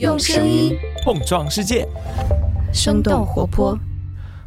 [0.00, 1.86] 用声音碰撞世界，
[2.72, 3.78] 生动活泼。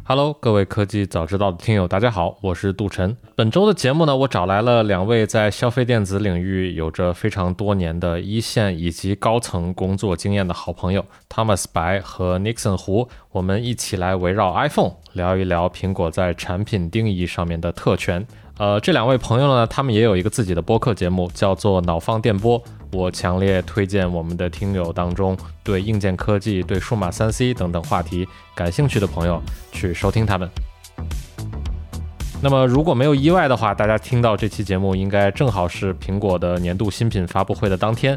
[0.04, 3.16] Hello，各位科技早知道的听友，大家好，我是杜晨。
[3.34, 18.26] 本周的节目呢，我找来了两位在消费电子领域有着非常多年的一线以及高层工作经验的好朋友，Thomas 白和 Nixon 胡，我们一起来围绕 iPhone 聊一聊苹果在产品定义上面的特权。
[18.58, 22.62] 呃，这两位朋友呢，他们也有一个自己的播客节目，叫做脑放电波。
[22.92, 30.48] 我强烈推荐我们的听友当中对硬件科技、对数码三 C 等等话题感兴趣的朋友去收听他们。
[32.40, 38.16] 那么，如果没有意外的话，大家听到这期节目应该正好是苹果的年度新品发布会的当天。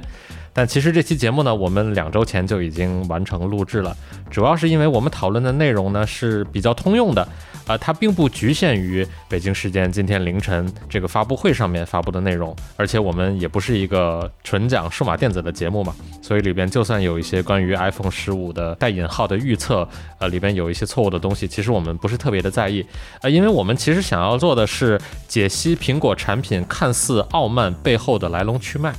[0.54, 3.98] 但其实这期节目呢，我们两周前就已经完成录制了，
[4.30, 7.27] 主要是因为我们讨论的内容呢是比较通用的。
[7.72, 19.88] 啊，它并不局限于北京时间今天凌晨这个发布会上面发布的内容，而且我们也不是一个纯讲数码电子的节目嘛，所以里边就算有一些关于 iPhone 十五的带引号的预测，
[20.20, 22.86] 呃，里边有一些错误的东西，其实我们不是特别的在意，
[23.22, 28.94] 呃，因为我们其实想要做的是解析苹果产品看似傲慢背后的来龙去脉，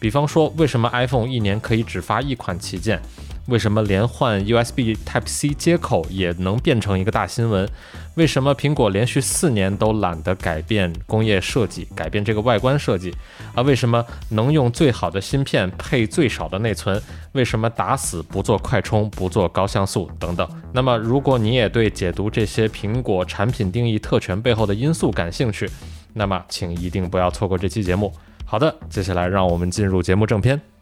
[0.00, 3.00] 比方说为什么 iPhone 一年可以只发一款旗舰。
[3.46, 7.68] 为什么连换 USB Type C 接口也能变成一个大新闻？
[8.16, 13.14] 为什么苹果连续四年都懒得改变工业设计，改变这个外观设计？
[13.54, 17.00] 啊，为什么能用最好的芯片配最少的内存？
[17.32, 20.48] 为什么打死不做快充，不做高像素等等？
[20.72, 25.70] 那么，如果你也对解读这些苹果产品定义特权背后的因素感兴趣，
[26.14, 28.12] 那么请一定不要错过这期节目。
[28.44, 30.75] 好的，接下来让我们进入节目正片。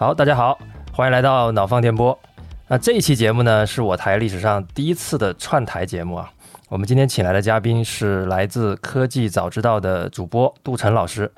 [0.00, 0.56] 好，大家好，
[0.92, 2.16] 欢迎来到脑放电波。
[2.68, 6.30] 那这一期节目呢，是我台历史上第一次的串台节目啊。
[6.68, 11.28] 我们今天请来的嘉宾是来自科技早知道的主播杜晨老师。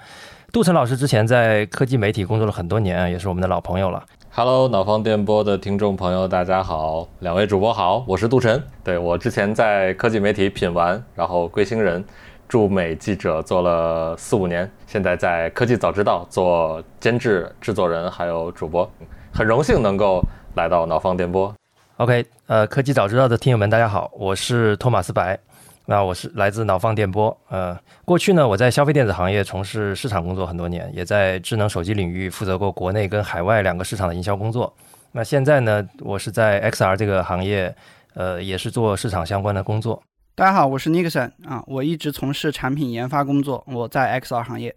[0.52, 4.04] 杜晨老师之前在科技媒体工作了很多年，也是我们的老朋友了。
[4.30, 8.62] Hello，脑放电波的听众朋友，大家好，两位主播好，我是杜晨。
[8.84, 12.04] 对我之前在科技媒体品玩，然后贵星人。
[12.50, 18.90] 驻美记者做了四五年，现在在科技早知道做监制、制作人，还有主播，
[19.32, 20.20] 很荣幸能够
[20.56, 21.54] 来到脑放电波。
[21.98, 25.38] OK，呃，科技早知道的听友们，大家好，我是托马斯白，
[25.86, 27.38] 那我是来自脑放电波。
[27.50, 34.74] 呃，过去呢，我在消费电子行业从事市场工作很多年，也在智能手机领域负责过国内跟海外两个市场的营销工作。
[35.12, 37.72] 那现在呢，我是在 XR 这个行业，
[38.14, 40.02] 呃，也是做市场相关的工作。
[40.40, 44.74] 大家好，我是 Nixon 啊，我一直从事产品研发工作，我在 XR 行业。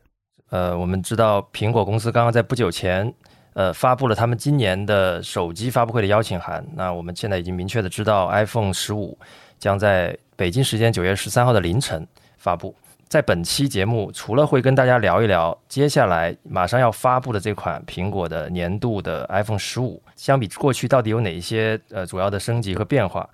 [0.49, 3.13] 呃，我们知道苹果公司刚刚在不久前，
[3.53, 6.61] 呃，发布了他们今年的手机发布会的邀请函。
[6.75, 9.17] 那我们现在已经明确的知道，iPhone 十五
[9.57, 12.75] 将在北京时间九月十三号的凌晨发布。
[13.07, 23.29] 在本期节目，除了会跟大家聊一聊接下来马上要发布的这款苹果的年度的 iPhone 十五，相比过去到底有哪一些呃主要的升级和变化？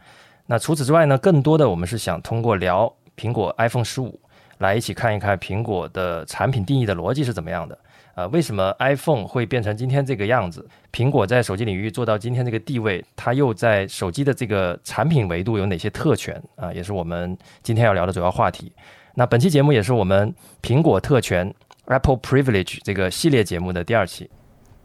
[0.52, 1.16] 那除此之外呢？
[1.20, 4.20] 更多的我们是想通过聊苹果 iPhone 十五，
[4.58, 7.78] 来一起看一看苹果的产品定义的逻辑是怎么样的。
[8.16, 10.68] 呃，为什么 iPhone 会变成今天这个样子？
[10.92, 16.42] 苹果在手机领域做到今天这个地位，它又在手机的这个产品维度有哪些特权？
[16.56, 18.74] 啊，也是我们今天要聊的主要话题。
[19.14, 20.34] 那本期节目也是我们
[20.64, 21.54] 苹果特权
[21.86, 24.28] Apple Privilege 这个系列节目的第二期。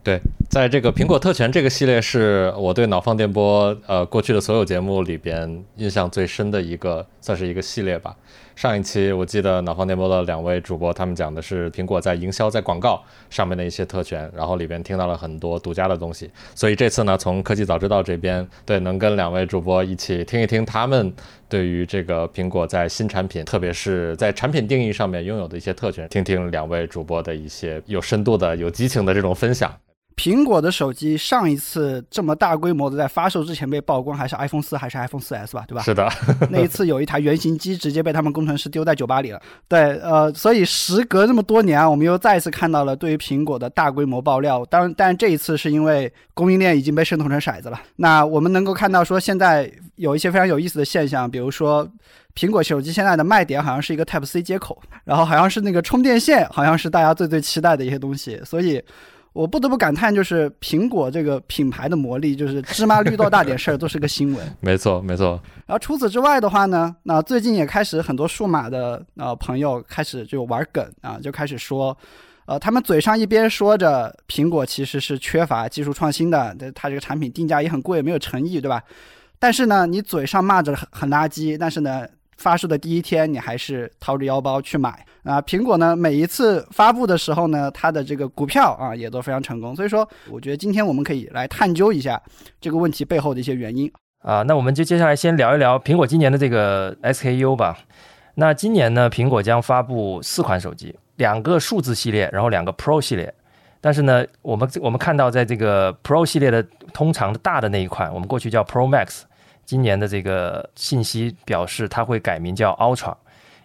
[0.05, 8.15] 对，在这个苹果特权这个系列，是我对脑放电波呃过去的所有节目里边印象最深的一个，算是一个系列吧。
[8.55, 16.29] 上一期我记得脑放电波的两位主播他们讲的是苹果在营销、在广告上面的一些特权，然后里边听到了很多独家的东西。
[16.53, 21.11] 所以这次呢，从科技早知道这边，对，能跟两位主播一起听一听他们
[21.49, 29.75] 对于这个苹果在新产品，特别是在产品定义上面拥有的一些特权，听听两位主播的一些有深度的、有激情的这种分享。
[30.15, 35.81] 苹果的手机上一次这么大规模的在发售之前被曝光，还是 iPhone 四还是 iPhone 四 S 吧，对吧？
[35.83, 36.09] 是的，
[36.49, 39.41] 那一次有一台原型机直接被他们工程师丢在酒吧里了。
[39.67, 44.65] 对，呃，所以时隔这么多年啊，我们又再一次看到了对于苹果的大规模爆料。
[44.67, 47.81] 当然，但这一次是因为供应链已经被渗透成骰子了。
[47.97, 51.85] 那我们能够看到说，现在有一些非常有意思的现象，比如说
[52.33, 58.81] 苹果手机现在的卖点好像是一个 Type C 接口，然后好像是那个充电线，好像是大家最最期待的一些东西，所以。
[59.35, 64.41] 我不得不感叹，就是苹果这个品牌的魔力，就是芝麻绿豆大点事儿都是个新闻。
[64.61, 65.37] 没错，没错。
[65.67, 71.95] 然后除此之外的话呢，那最近也开始很多数码的呃朋友开始就玩梗啊，就开始说，
[72.45, 78.81] 呃，他们嘴上一边说着苹果其实是缺乏技术创新的，它这个产品定价也很贵，没有诚意，对吧？
[79.37, 82.07] 但是呢，你嘴上骂着很很垃圾，但是呢。
[82.37, 85.41] 发售的第一天，你还是掏着腰包去买啊。
[85.41, 89.75] 苹果呢，每一次发布的时候呢，它的这个股票啊也都非常成功。
[89.75, 92.21] 所以说，我觉得今天我们可以来探究一下
[92.59, 94.41] 这个问题背后的一些原因啊。
[94.43, 97.77] 那我们就接下来先聊一聊苹果今年的这个 SKU 吧。
[98.35, 103.33] 那今年呢，苹果将发布四款手机，两个数字系列，然后两个 Pro 系列。
[103.79, 106.61] 但是呢，我们我们看到在这个 Pro 系列的
[106.91, 109.21] 通常的大的那一款，我们过去叫 Pro Max。
[109.65, 113.15] 今年的这个信息表示，它会改名叫 Ultra，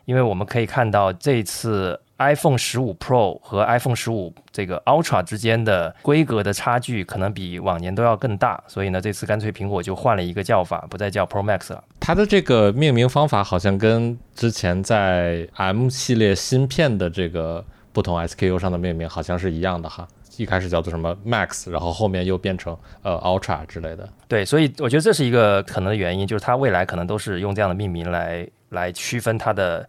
[0.06, 11.82] 因为我们可以看到这次 iPhone 十五 Pro 和 iPhone 十五这个 Ultra 之间的规格的差距可能比往年都要更大，所以呢，这次干脆苹果就换了一个叫法，不再叫 Pro Max 了。
[11.98, 20.06] 它的这个命名方法好像跟之前在 M 系列芯片的这个不同 SKU 上的命名好像是一样的哈。
[20.36, 24.08] 一开始叫做什么 Max，然后后面又变成呃 Ultra 之类的。
[24.26, 29.86] 对，所以我觉得这是一个可能的原因，就是它未来可能都是用这样的命名来来区分它的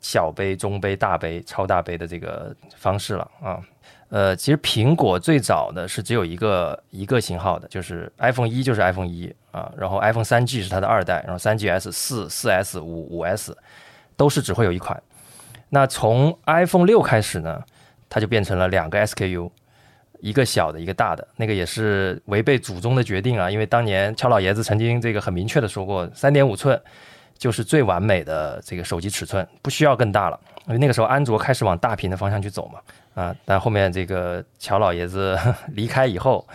[0.00, 3.60] 小杯、中杯、大杯、超大杯的这个方式了啊。
[4.08, 13.56] 呃，其实苹果最早的是只有一个一个型号的，就是 iPhone 一就是 iPhone 一啊，然后 iPhone 三 G 是它的二代，然后三 GS、四、四 S、五、五 S
[14.16, 15.00] 都是只会有一款。
[15.74, 17.62] 那从 iPhone 六开始呢，
[18.10, 19.50] 它就变成了两个 SKU。
[20.20, 23.50] 一个小的，一个大的，那个也是违背祖宗的决定啊！
[23.50, 26.80] 因为当年乔老爷子曾经这个很明确的说过，三点五寸
[27.36, 30.38] 就是最完美的这个手机尺寸，不需要更大了。
[30.68, 32.78] 因为那个时候安卓开始往大屏的方向去走嘛，
[33.20, 35.36] 啊，但后面这个乔老爷子
[35.74, 36.46] 离开以后，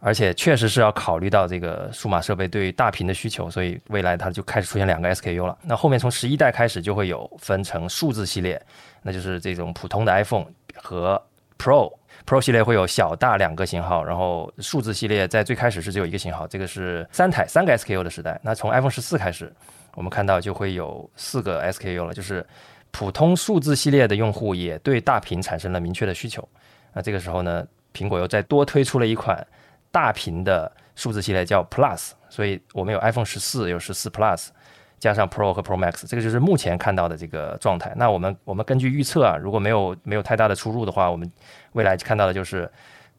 [0.00, 5.58] 而且确实是要考虑到这个数码设备对于大屏的需求，所以未来它就开始出现两个 SKU 了。
[5.62, 8.60] 那后面从十一代开始就会有分成数字系列，
[9.02, 10.46] 那就是这种普通的 iPhone
[10.76, 11.20] 和
[11.58, 11.92] Pro。
[12.26, 18.38] Pro 系列会有小大两个型号，然后数字系列在最开始是只有一个型号，这个是三台三个 SKU 的时代。
[18.42, 19.52] 那从 iPhone 十四开始，
[19.94, 22.46] 我们看到就会有四个 SKU 了，就是
[22.90, 26.46] 普通数字系列的用户也对大屏产生了明确的需求。
[26.92, 29.46] 那这个时候呢，苹果又再多推出了一款
[29.90, 32.10] 大屏的数字系列，叫 Plus。
[32.28, 34.48] 所以我们有 iPhone 十四，有十四 Plus。
[35.00, 37.92] 加上 Pro 和 Pro Max，这个就是目前看到的这个状态。
[37.94, 41.30] 那我们我们根据预测啊，如果没有没有太大的出入的话，我们
[41.74, 42.68] 未来看到的就是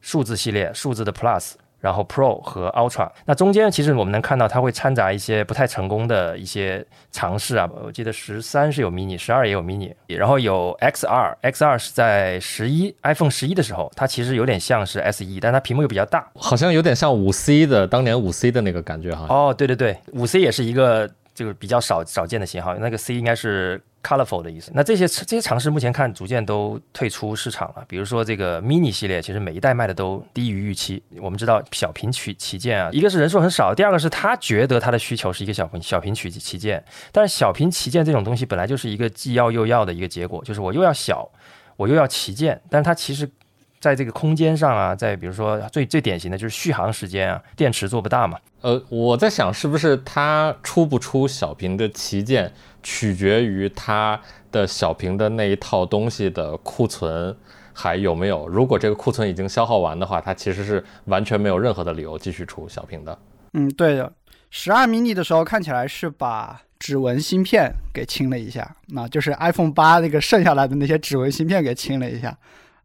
[0.02, 3.10] 数字系列、数字的 Plus，然后 Pro 和 Ultra。
[3.26, 7.70] 那中间其实我们能看到它会掺杂一些不太成功的一些尝试啊。
[7.84, 19.26] 我记得十三是有 Mini，十二也有 Mini，然后有 XR，XR 是在十一 iPhone 十一的时候，它其实有点像是 SE，但它屏幕又比较大，好像有点像五 C 的当年五 C 的那个感觉哈。
[19.30, 21.10] 哦，对对对，五 C 也是一个。
[21.40, 24.74] 就是比较少少见的型号，那个 C 应该是 colorful 的意思。
[24.76, 27.86] 那这些这些尝试目前看逐渐都退出市场了。
[27.88, 31.02] 比如说这个 mini 系列，其实每一代卖的都低于预期。
[31.22, 36.84] 我们知道小屏取旗舰啊，一个是人数很少，第二个是他觉得他的需求是一个小屏小屏取旗舰。
[37.14, 41.26] 但是小屏旗舰这种东西本来就是一个既要又要的一个结果，就是我又要小，
[41.78, 43.30] 我又要旗舰，但是它其实。
[43.80, 48.38] 在这个空间上啊，在比如说最最典型的就是续航时间啊，电池做不大嘛。
[48.62, 52.52] 呃，我在想是不是它出不出小屏的旗舰，
[52.84, 54.20] 取决于它
[54.52, 57.34] 的小屏的那一套东西的库存
[57.74, 58.48] 还有没有。
[58.50, 63.18] 如果这个库存已经消耗完的话，它其实是完全没有任何的理由继续出小屏的。
[63.54, 64.12] 嗯，对的。
[64.50, 72.38] 十二 mini 的时候看起来是把指纹芯片给清了一下，那就是 iPhone 八那个剩下来的那些指纹芯片给清了一下。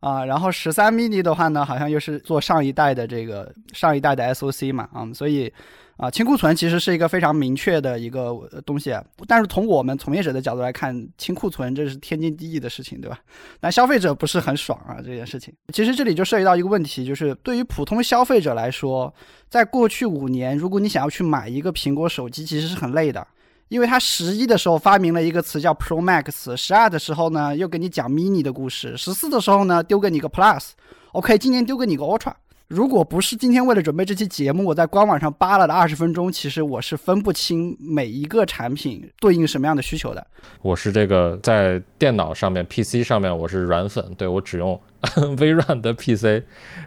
[0.04, 5.50] 啊，然后十三 mini 的话呢，好像又是做上一代的这个上一代的 SOC 嘛，啊，所以
[5.96, 8.34] 啊，清库存其实是一个非常明确的一个
[8.66, 8.94] 东西，
[9.26, 13.18] 但是从我们从业者的角度来看，清库存这是天经地义的事情，对吧？
[13.60, 15.54] 但消费者不是很爽啊，这件事情。
[15.72, 19.10] 其实这里就涉及到一个问题，就是对于普通消费者来说，
[19.48, 23.26] 在过去五年，如果你想要去买一个苹果手机，其实是很累的。
[23.74, 32.32] 因为他十一的时候发明了一个词叫 Pro Max，十二的时候呢又给你讲 Mini 的故事，十四的时候呢丢给你个 Plus，OK，今年丢给你个 Ultra。
[32.68, 40.24] 如果不是今天为了准备这期节目，我在官网上扒拉了的二十分钟，其实我是分不清每一个产品对应什么样的需求的。
[40.62, 44.80] 我是这个在电脑上面 PC 上面我是软粉，对我只用
[45.38, 46.42] 微软的 PC，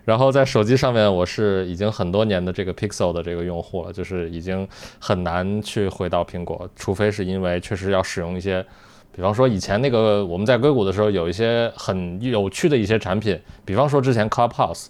[0.06, 4.68] 然后在手机上面我是已经很多年的这个 Pixel 的这个用户了，就是已经
[5.00, 8.66] 很难去回到苹果，除非是因为确实要使用一些，
[9.12, 14.88] 比方说以前那个我们在硅谷的时候有一些很有趣的一些产品，比方说之前 Clubhouse。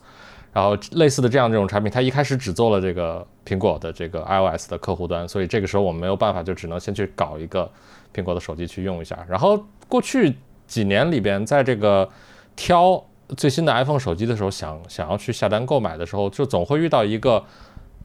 [0.54, 7.70] 然后类似的这样这种产品，它一开始只做了这个苹果的这个 iOS 的客户端，所以这个时候我们没有办法，就只能先去搞一个
[8.12, 9.24] 苹果的手机去用一下。
[9.30, 12.10] 然后过去几年里边，在这个
[12.56, 13.04] 挑
[13.36, 17.44] 最新的 iPhone 手机的时候，想想要去下单购买的时候，就总会遇到一个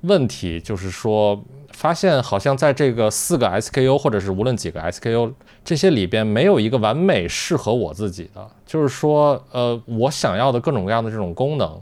[0.00, 5.32] 问题，就是说发现好像在这个四个 SKU 或者是无论几个 SKU
[5.64, 8.50] 这些里边，没有一个完美适合我自己的。
[8.66, 11.80] 就是说，呃，我想要的各种各样的这种功能，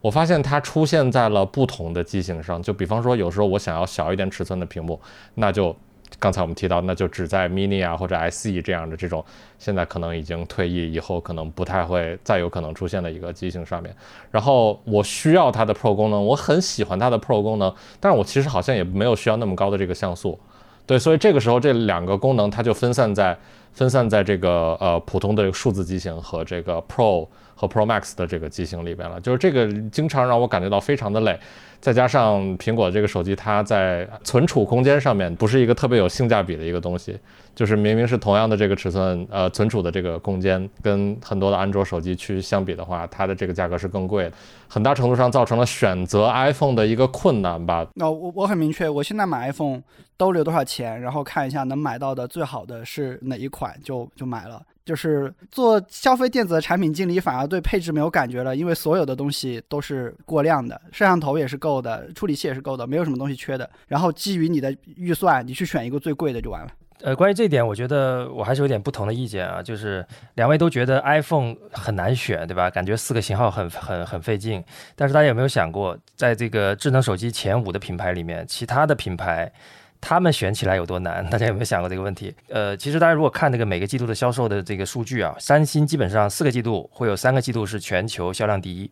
[0.00, 2.62] 我发现它出现在了不同的机型上。
[2.62, 5.00] 就比方说，有时候我想要小一点尺寸的屏幕，
[5.34, 5.74] 那就。
[6.18, 9.24] 刚才我们提到，那就只在 mini 啊或者 SE 这样的这种
[9.58, 13.94] 现在可能已经退役，以后可能不太会再有可能出现的一个机型上面。
[14.30, 20.38] 然后我需要它的 Pro 功能，我很喜欢它的 Pro 功能，但是我其实好像也没有需要那么高的这个像素。
[20.84, 23.38] 对，所以这个时候这两个功能它就分散在
[23.72, 29.20] 分散在这个呃普通的数字机型和这个 Pro 和 Pro Max 的这个机型里边了。
[29.20, 31.38] 就是这个经常让我感觉到非常的累。
[31.80, 37.18] 再加上苹果这个手机，它在存储空间上面不是一个特别有性价比的一个东西，
[37.54, 44.32] 就是明明是同样的这个尺寸，呃，存储的这个空间跟很多的安卓手机去相比的话，它的这个价格是更贵的，
[44.68, 47.86] 很大程度上造成了选择 iPhone 的一个困难吧。
[47.94, 49.80] 那我我很明确，我现在买 iPhone
[50.18, 54.60] 兜里有多少钱，然后看一下能买到的最好的是哪一款，就就买了。
[54.84, 63.68] 就是做消费电子的产品经理，反而对配置没有感觉了，因为所有的东西都是过量的，摄像头也是够的，处理器也是够的，没有什么东西缺的。
[63.86, 66.70] 然后基于你的预算，你去选一个最贵的就完了。
[67.02, 72.68] 呃，关于这一点，我觉得我还是有点不同的意见啊，就是两位都觉得 iPhone 很难选，对吧？
[72.68, 74.62] 感觉四个型号很很很费劲。
[74.96, 79.50] 但是大家有没有想过，在这个智能手机前五的品牌里面，其他的品牌？
[80.00, 81.24] 他们选起来有多难？
[81.28, 82.34] 大家有没有想过这个问题？
[82.48, 88.90] 呃，其实大家如果看那个每个季度的销售的这个数据啊，三星基本上四个季度会有三个季度是全球销量第一，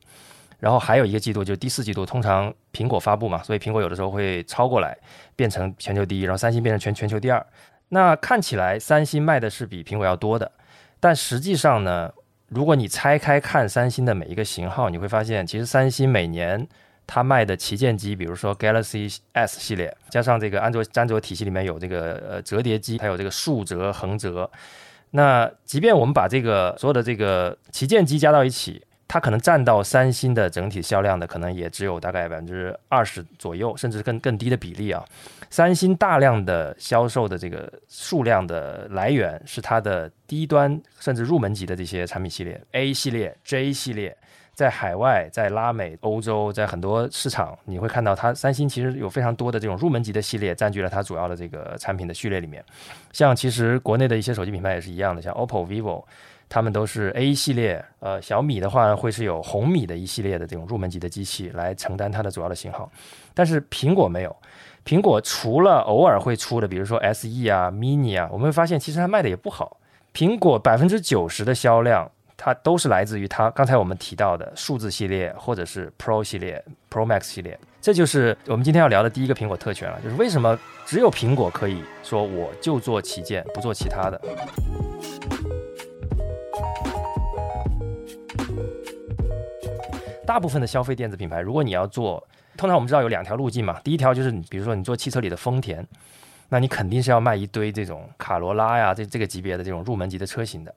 [0.58, 4.96] 然后还有一个季度就是第四季度，通常苹果发布嘛，所以苹果有的时候会超过来
[5.34, 7.44] 变成全球第一，然后三星变成全全球第二。
[7.88, 10.52] 那看起来三星卖的是比苹果要多的，
[11.00, 12.12] 但实际上呢，
[12.48, 16.68] 如果你拆开看三星的每一个型号，你会发现其实三星每年。
[17.10, 24.48] 它卖的旗舰机，比如说 Galaxy S 系列，加上这个安卓安卓体系里面有这个呃折叠机，还有这个竖折、横折。
[25.12, 35.02] 那即便我们把这个所有的这个旗舰机加到一起，它可能占到三星的整体销量的，可能也只有大概百分之二十左右，甚至更更低的比例啊。
[35.48, 44.14] 三星大量的销售的这个数量的来源是它的低端甚至入门级的这些产品系列，A 系列、J 系列。
[44.58, 52.64] 在海外，在拉美、欧洲，在很多市场，你会看到它三星其实有非常多的这种入门级的系列占据了它主要的这个产品的序列里面。
[53.12, 56.02] 像其实国内的一些手机品牌也是一样的，像 OPPO、vivo，
[56.48, 57.84] 他们都是 A 系列。
[58.00, 62.90] 呃，小米的话会是有红米的一系列的这种入门级的机器来承担它的主要的型号，
[63.32, 64.36] 但是苹果没有。
[64.84, 69.76] 苹果除了偶尔会出的，比如说 SE 啊、mini 啊，我们会发现其实它卖的也不好。
[70.12, 72.10] 苹果百分之九十的销量。
[72.40, 77.58] 它都是来自于它刚才我们提到的数字系列，或者是 Pro 系列、Pro Max 系列。
[77.80, 84.20] 这就是我们今天要聊的第一个苹果特权了，就是为什么只有苹果可以说我就做旗舰，不做其他的。
[90.24, 92.24] 大部分的消费电子品牌，如果你要做，
[92.56, 93.80] 通常我们知道有两条路径嘛。
[93.80, 95.84] 第一条就是你，比如说你做汽车里的丰田，
[96.50, 100.72] 那你肯定是要卖一堆这种卡罗拉呀，这这个级别的这种入门级的车型的。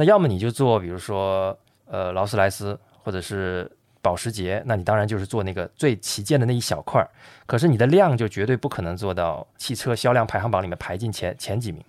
[0.00, 1.54] 那要么你就做，比如说，
[1.84, 7.06] 呃，劳斯莱斯或者是保时捷，那你当然就是做那个最旗舰的那一小块儿。
[7.44, 11.84] 可是你的量就绝对不可能做到汽车销量排行榜里面排进前前几名。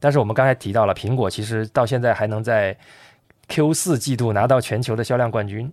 [0.00, 2.76] 但是我们刚才提到了，苹果其实到现在还能在
[3.46, 5.72] Q 四季度拿到全球的销量冠军。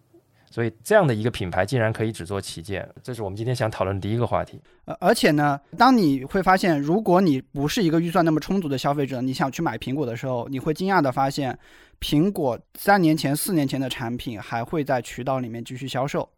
[0.52, 4.62] 所以这样的一个品牌竟然可以只做旗舰，这是我们今天想讨论的第一个话题。
[4.86, 11.58] 呃，而且呢，当你会发现，如果你不是一个预算那么充足的消费者，你想去买苹果的时候，你会惊讶的发现，
[12.00, 16.30] 苹果三年前、四年前的产品还会在渠道里面继续销售。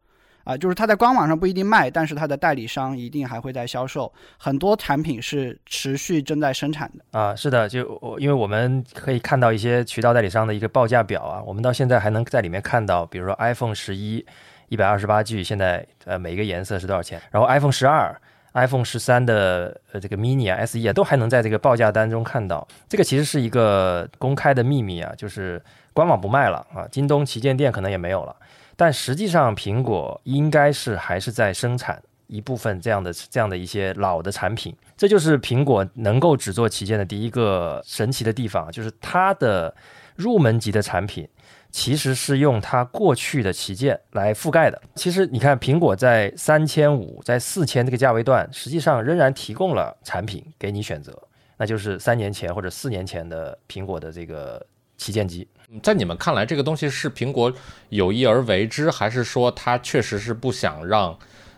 [0.43, 7.19] 啊，就是它在官网上不一定卖，但是它的代理商一定还会在销售，很多产品是持续正在生产的。
[7.19, 14.25] 啊，是的，就我因为我们可以看到一些渠道代理商的一个报价表啊，我们到现在还能在里面看到，比如说 iPhone 十一
[14.67, 17.21] 一百二十八 G，现在呃每一个颜色是多少钱？
[17.31, 18.19] 然后 iPhone 十二、
[18.53, 22.67] iPhone 十三的呃这个 mini 啊、SE 啊都还能在这个报价单中看到。
[22.89, 25.61] 这个其实是一个公开的秘密啊，就是
[25.93, 28.35] 官网不卖了啊，京东旗舰店可能也没有了。
[28.75, 39.75] 但实际上，苹果应该是还是在生产一部分这样的这样的一些老的产品，这就是苹果能够只做旗舰的第一个神奇的地方，就是它的
[40.15, 41.27] 入门级的产品
[41.69, 44.81] 其实是用它过去的旗舰来覆盖的。
[44.95, 51.15] 其实你看，苹果在三千五、在四千这个价位段，实际上仍然提供了产品给你选择，
[51.57, 54.65] 那就是三年前或者四年前的苹果的这个
[54.97, 55.47] 旗舰机。
[55.81, 57.51] 在你们看来，这个东西是苹果
[57.89, 61.17] 有意而为之，还是说它确实是不想让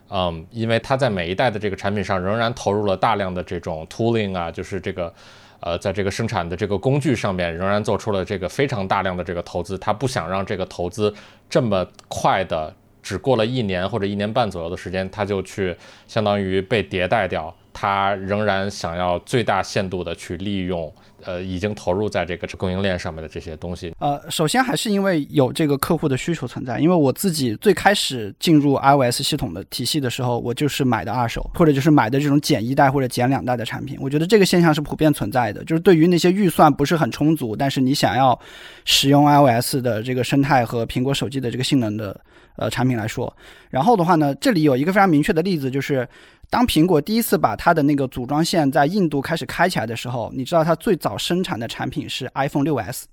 [0.09, 5.13] 嗯，因为它在每一代的这个产品上仍然投入了大量的这种 tooling 啊，就是这个，
[5.59, 11.13] 呃，在这个生产的这个工具上面仍然做出了这个非常大量的这个投资，它不想让这个投资
[11.49, 15.75] 这么快的，只过了一年或者一年半左右的时间，它就去
[16.07, 20.93] 相当于被迭代掉，它仍然想要最大限度的去利用。
[21.25, 23.93] 呃，已经投入在这个供应链上面的这些东西。
[23.99, 26.79] 呃，首先还是因为有这个客户的需求存在。
[26.79, 33.97] 因为我自己最开始进入 iOS 系统的体系的时候，我就是买的二手，或者就是买的这种减一代或者减两代的产品。
[33.99, 38.39] 我觉得这个现象是普遍存在的，就是对于那些预算不是很充足，但是你想要
[38.83, 42.19] 使用 iOS 的这个生态和苹果手机的这个性能的
[42.57, 43.35] 呃产品来说。
[43.69, 46.07] 然后的话呢，这里有一个非常明确的例子，就是。
[46.47, 53.03] 当苹果第一次把它的那个组装线在印度开始开起来的时候，你知道它最早生产的产品是 iPhone 6s，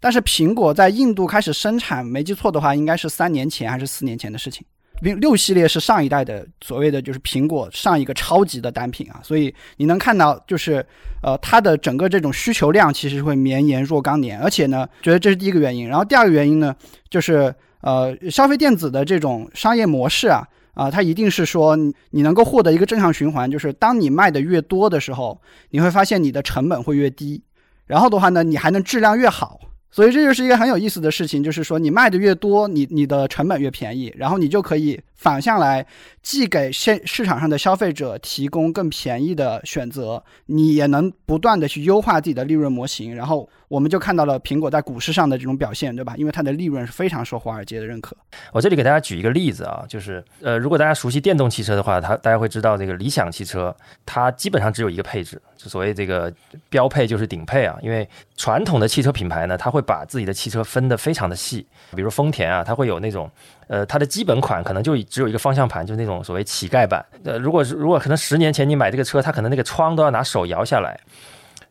[0.00, 4.64] 但是苹果在印度开始生产，没记错的话，应该是三年前还是四年前的事情。
[5.00, 10.86] 六六系列是上一代的所谓的就是苹果上一个超级的单品啊，所以你能看到就是
[11.20, 15.88] 呃它的整个这种需求量其实会绵延若干年，而且呢，觉得这是第一个原因。
[15.88, 16.74] 然后第二个原因呢，
[17.10, 20.46] 就是呃消费电子的这种商业模式啊。
[20.74, 25.40] 啊，它一定是说你你能够获得一个正向循环，就是当你卖的越多的时候，
[25.70, 27.42] 你会发现你的成本会越低，
[27.86, 35.86] 然后的话呢，你还能质量越好，所以这就是一个很有意思的事情，就是说你卖的越多，你你的成本越便宜，然后你就可以反向来
[36.22, 43.48] 既给现市场上的消费者提供更便宜的选择，你也能不断的去优化自己的利润模型，然后。
[43.66, 46.14] 我们就看到了苹果在股市上的这种表现，对吧？
[46.16, 48.16] 因为它的利润是非常受华尔街的认可。
[48.52, 53.74] 我这里给大家举一个例子啊，就是呃，如果大家熟悉电动汽车的话，它大家会知道这个理想汽车，
[54.06, 56.32] 它基本上只有一个配置，就所谓这个
[56.68, 57.76] 标配就是顶配啊。
[57.82, 61.66] 因为传统的汽车品牌呢，它会把自己的汽车分得非常的细，
[61.96, 63.28] 比如丰田啊，它会有那种
[63.66, 67.04] 呃，它的基本款可能就只有一个方向盘，就是那种所谓乞丐版。
[67.24, 70.98] 呃，如果是如果可能十年前你买这个车，它可能那个窗都要拿手摇下来。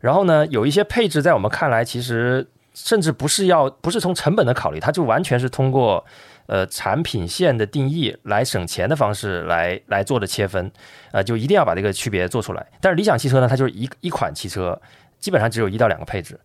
[0.00, 6.04] 然后呢，有一些配置在我们看来，其实甚至不是要，不是从成本的考虑，它就完全是通过
[6.46, 10.70] 呃产品线的定义来省钱的方式来来做的切分，
[11.12, 12.66] 呃，就一定要把这个区别做出来。
[12.80, 14.78] 但是理想汽车呢，它就是一一款汽车，
[15.18, 16.38] 基本上只有一到两个配置。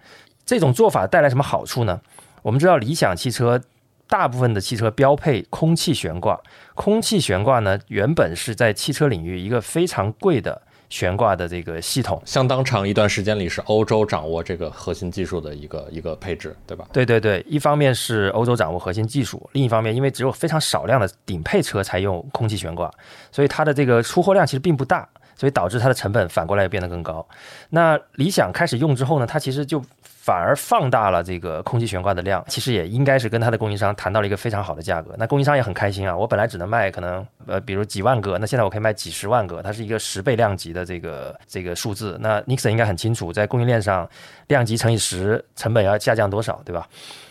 [0.45, 1.99] 这种做法带来什么好处呢？
[2.41, 3.61] 我们知道理想汽车
[4.09, 6.37] 大部分的汽车标配空气悬挂，
[6.73, 10.61] 空气悬挂呢原本是在汽车领域一个非常贵的。
[10.89, 16.83] 悬挂的这个系统，相当长一段时间里是欧洲掌握这个核心技术的一个一个配置，对吧？
[16.91, 22.91] 对对对，一方面是欧洲掌握核心技术，另一方面因为只有非常少量的顶配车才用空气悬挂，
[23.31, 27.23] 所以它的这个出货量其实并不大，所以导致它的成本反过来变得更高。
[27.69, 29.79] 那理想开始用之后呢，它其实就。
[30.21, 35.15] 反而放大了这个空气悬挂的量，其实也应该是跟它的供应商谈到了一个非常好的价格。
[35.17, 42.17] 那供应商也很开心啊，我本来只能卖可能呃，比如几万个，那现在我可以卖几十万个，它是一个十倍量级的这个这个数字。
[42.21, 44.07] 那 Nixon 应该很清楚，在供应链上
[44.47, 46.87] 量级乘以十，成本要下降多少，对吧？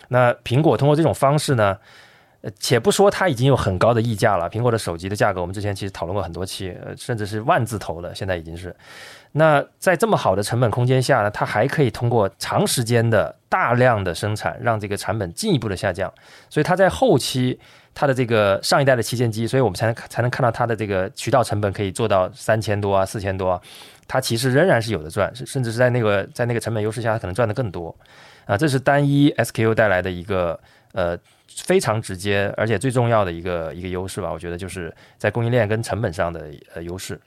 [0.09, 1.77] 那苹果通过这种方式呢，
[2.59, 8.75] 且不说它已经有很高的溢价了，苹果的手机的价格我们之前其实讨论过很多期，甚至是万字头了，现在已经是。
[9.33, 16.13] 那在这么好的成本空间下呢，它还可以通过长时间的大量的生产，让这个成本进一步的下降。
[16.49, 17.59] 所以它在后期，
[17.95, 23.61] 它的这个上一代的旗舰机，所以我们才能才能看到它的这个渠道成本可以做到三千多啊、四千多啊，
[24.09, 27.95] 它其实仍然是有的赚，甚至是在那个在那个成本优势下，它可能赚的更多
[28.47, 28.57] 啊。
[28.57, 30.59] 这是单一 SKU 带来的一个
[30.93, 31.17] 呃
[31.55, 34.33] 非常直接而且最重要的一个一个优势吧。
[34.33, 37.21] 我觉得就是在供应链跟成本上的呃优势。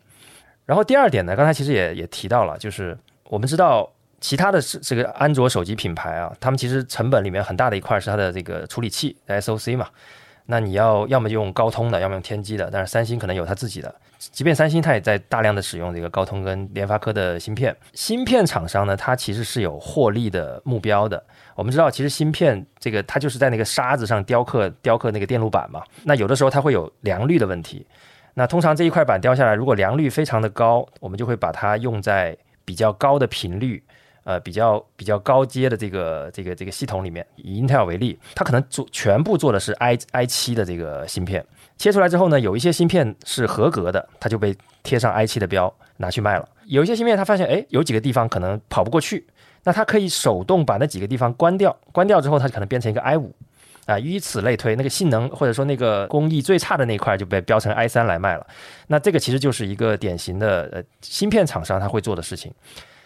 [0.65, 2.97] 然后第二点呢，刚才其实也也提到了，就是
[3.29, 9.87] 我们知道其他的是这个安卓手机品牌啊，他们其实成本里面很大的一块是它的这个处理器 SOC 嘛。
[10.45, 13.93] 那你要要么用高通的，要么用天玑的，但是三星可能有它自己的。
[14.17, 17.75] 即便三星它也在大量的使用这个高通跟联发科的芯片。
[17.93, 21.23] 芯片厂商呢，它其实是有获利的目标的。
[21.55, 25.83] 我们知道，其实芯片这个它就是在那个沙子上雕刻雕刻那个电路板嘛。
[26.03, 27.85] 那有的时候它会有良率的问题。
[28.33, 33.83] 那通常这一块板雕下来，如果良率非常的高，我们就会把它用在比较高的频率，
[34.23, 37.25] 呃，比较比较高阶的这个这个这个系统里面。
[37.35, 41.45] 以 Intel 为例，它可能做全部做的是 i i 七的这个芯片，
[41.77, 46.47] 切出来之后呢，有一些芯片是合格的，它就被贴上 i 七的标拿去卖了。
[46.65, 49.27] 有一些芯片，它发现哎，有几个地方可能跑不过去，
[49.63, 53.35] 那它可以手动把那几个地方关掉，关掉之后，它可能变成一个 i 五。
[53.85, 58.45] 啊，以此类推，那个性能或者说那个工艺最差的那块就被标成 i 三来卖了。
[58.87, 62.53] 那这个其实就是一个典型的呃芯片厂商他会做的事情。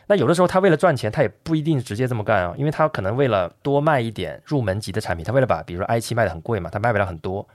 [0.08, 7.48] 那有的时候他为了赚钱，他也不一定直接这么干啊，因为他可能为了多卖一点入门级的产品，他为了把比如说 i 七卖的很贵嘛，他卖不了很多。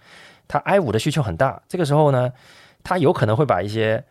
[0.49, 2.33] 他 i 五的需求很大，这个时候呢，
[2.83, 4.03] 他有可能会把一些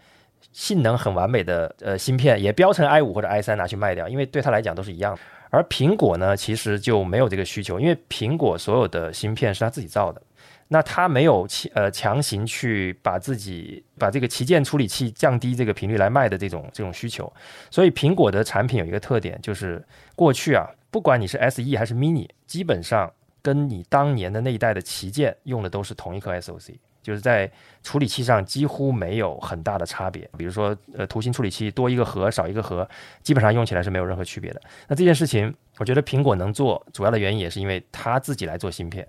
[0.51, 5.21] 性能很完美的呃芯片也标成 i 五或者 i 三拿去卖掉，因为对它来讲都是一样的。
[5.51, 10.21] 而苹果呢，其实就没有这个需求，因为苹果所有的芯片是他自己造的，
[10.67, 17.31] 那它没有呃强行去把自己把这个旗舰处理器降低这个频率来卖的这种这种需求，
[17.71, 19.83] 所以苹果的产品有一个特点，就是
[20.15, 26.75] 过去啊，不管你是 SE 还是 mini，基本上跟你当年的那一代的旗舰用的都是同一颗 SOC。
[27.01, 27.49] 就是在
[27.81, 32.87] 处理器上几乎没有很大的差别，比如说呃图形处理器多一个核少一个核，
[33.23, 34.61] 基本上用起来是没有任何区别的。
[34.87, 39.07] 那这件事情，我觉得苹果能做，主要的原因也是因为它自己来做芯片，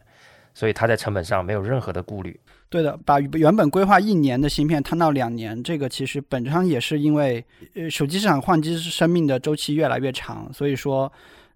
[0.54, 2.38] 所以它在成本上没有任何的顾虑。
[2.68, 11.12] 对的，把原本规划一年的芯片摊到两年，这个其实本质上也是因为呃手机市场换机生命的周期越来越长，所以说。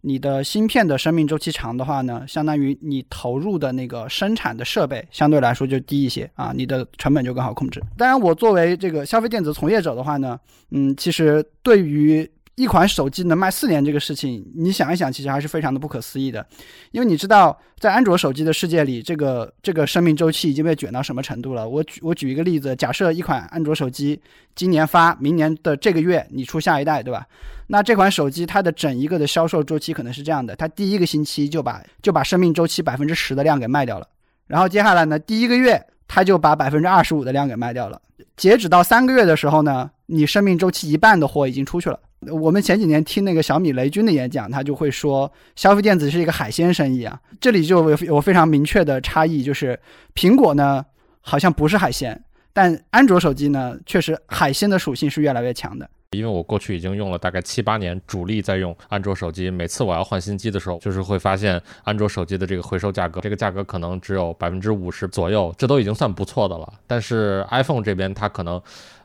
[0.07, 7.83] 你的芯片的生命周期长的话呢，相当于你投入的那个生产的设备相对来说就低一些啊，你的成本就更好控制。
[7.97, 10.39] 当然，我作为这个消费电子从业者的话呢，
[10.73, 16.47] 嗯，其实对于一款手机能卖四年这个事情，你想一想，其实还是非常的不可思议的。
[16.93, 21.69] 因为你知道，在安卓手机的世界里，这个这个生命周期已经被卷到什么程度了？
[21.69, 24.21] 我举我举一个例子，假设一款安卓手机
[24.55, 27.27] 今年发，明年的这个月你出下一代，对吧？
[27.67, 34.07] 那这款手机它的整一个的销售周期可能是这样的：它第一个星期就把就把生命周期百分之十的量给卖掉了，
[34.47, 38.01] 然后接下来呢，第一个月它就把百分之二十五的量给卖掉了。
[38.37, 41.99] 截止到三个月的时候呢，你生命周期一半的货已经出去了。
[42.31, 47.21] 我们前几年听那个小米雷军的演讲，他就会说，消费电子是一个海鲜生意啊。
[47.41, 49.79] 这里就有有非常明确的差异，就是
[50.15, 50.85] 苹果呢
[51.21, 55.89] 好像不是海鲜，但安卓手机呢确实海鲜的属性是越来越强的。
[56.13, 66.73] 因为我过去已经用了大概七八年，主力在用安卓手机，每次我要换新机的时候，就是会发现安卓手机的这个回收价格，这个价格可能只有百分之五十左右，这都已经算不错的了。
[66.87, 68.63] 但是 iPhone 这边它可能。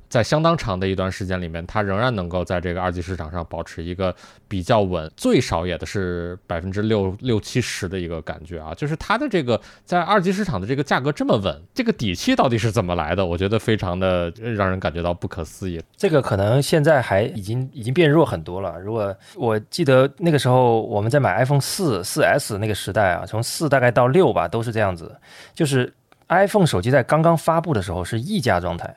[0.10, 4.14] 在相当长的一段时间里面，它仍然能够在这个二级市场上保持一个
[4.48, 13.24] 比较稳，最少也的是百分之六六七十的一个感觉啊，就是它的这个在二级市场的这个价格这么稳，这个底气到底是怎么来的？
[13.24, 15.80] 我觉得非常的让人感觉到不可思议。
[15.96, 18.80] 这个可能现在还已经已经变弱很多了。
[18.80, 25.16] 如果我记得那个时候我们在买 iPhone 四、四 S 那个时代啊，从四大概到六吧，都是这样子，
[25.54, 25.94] 就是
[26.30, 28.96] iPhone 手机在刚刚发布的时候是溢价状态。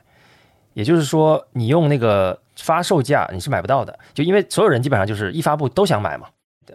[0.75, 6.27] 也就是说，你用那个发售价你是买不到的，就因为所有人基本上就是一发布都想买嘛。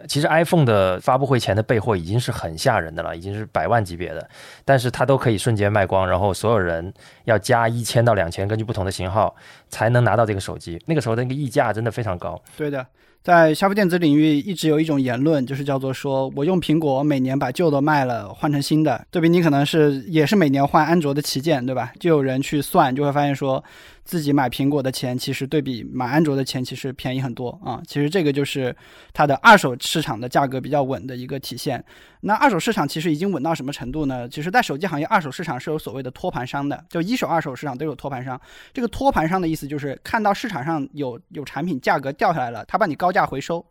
[0.06, 4.28] 其实 iPhone 的发布会前的备货已经是很吓人的了，已经是百万级别的，
[4.64, 6.92] 但是它都可以瞬间卖光，然后所有人
[7.24, 9.34] 要加一千到两千，根据不同的型号
[9.68, 10.80] 才能拿到这个手机。
[10.86, 12.40] 那个时候的那个溢价真的非常高。
[12.56, 12.86] 对的。
[13.20, 19.04] 在消费电子领域，一直有一种言论，就是叫做说我用苹果每年把旧的卖了，换成新的。
[19.10, 21.92] 对比你可能是也是每年换安卓的旗舰，对吧？
[21.98, 23.62] 就有人去算，就会发现说。
[24.08, 27.78] 自己买苹果的钱，其实对比买安卓的钱，其实便宜很多啊。
[27.86, 28.74] 其实这个就是
[29.12, 31.84] 它的二手市场的价格比较稳的一个体现。
[32.22, 34.26] 那二手市场其实已经稳到什么程度呢？
[34.26, 38.40] 其实，在手机行业，二手市场是有所谓的托盘商的，就一手、二手市场都有托盘商。
[38.72, 43.62] 这个托盘商的意思就是看到市场上有有产品价格掉下来了，他帮你高价回收，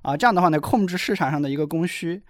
[0.00, 2.22] 啊，这样的话呢，控制市场上的一个供需。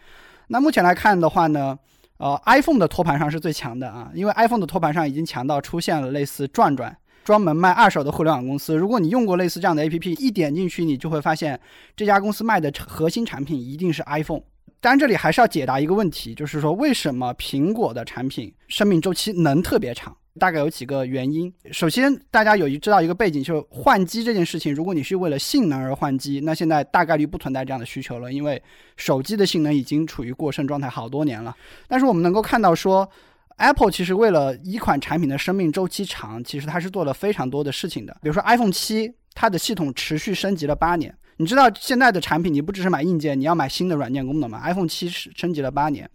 [0.48, 1.78] 那目前来看的话呢，
[2.16, 6.96] 呃，iPhone 的托盘商是最强的啊，因为 iPhone 的托盘商已经强到出现了类似转转。
[7.24, 11.58] 专门卖二手的互联网公司，如果你用过类似这样的 APP，一点进去，你就会发现
[11.96, 14.42] 这家公司卖的核心产品一定是 iPhone。
[14.78, 20.14] 当然，这里还是要解答一个问题，就是说为什么苹果的产品生命周期能特别长？
[20.38, 21.50] 大概有几个原因。
[21.70, 28.62] 首先，大家有一知道一个背景，就是换机这件事情，如果你是为了性能而换机，那现在大概率不存在这样的需求了，因为
[28.96, 31.56] 手机的性能已经处于过剩状态好多年了。
[31.88, 33.08] 但是我们能够看到说。
[33.56, 38.12] Apple 其实为了一款产品的生命周期长，其实它是做了非常多的事情的。
[38.20, 41.16] 比如说 iPhone 七，它的系统持续升级了八年。
[41.36, 46.08] 你知道现在的产品，你不只是买硬件，你要买新的软件功能嘛？iPhone 七是升级了八年。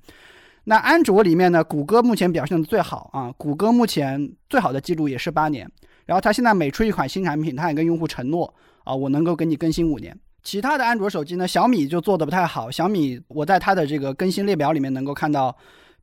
[0.65, 1.63] 那安卓里面呢？
[1.63, 5.69] 谷歌目前表现的最好啊，谷歌目前最好的记录也是八年。
[6.05, 10.17] 然后它现在每出一款新产品，它也跟用户承诺啊，我能够给你更新五年。
[10.43, 12.69] 其他的安卓手机呢，小米就做的不太好。
[12.69, 15.55] 小米我在它的这个更新列表里面能够看到。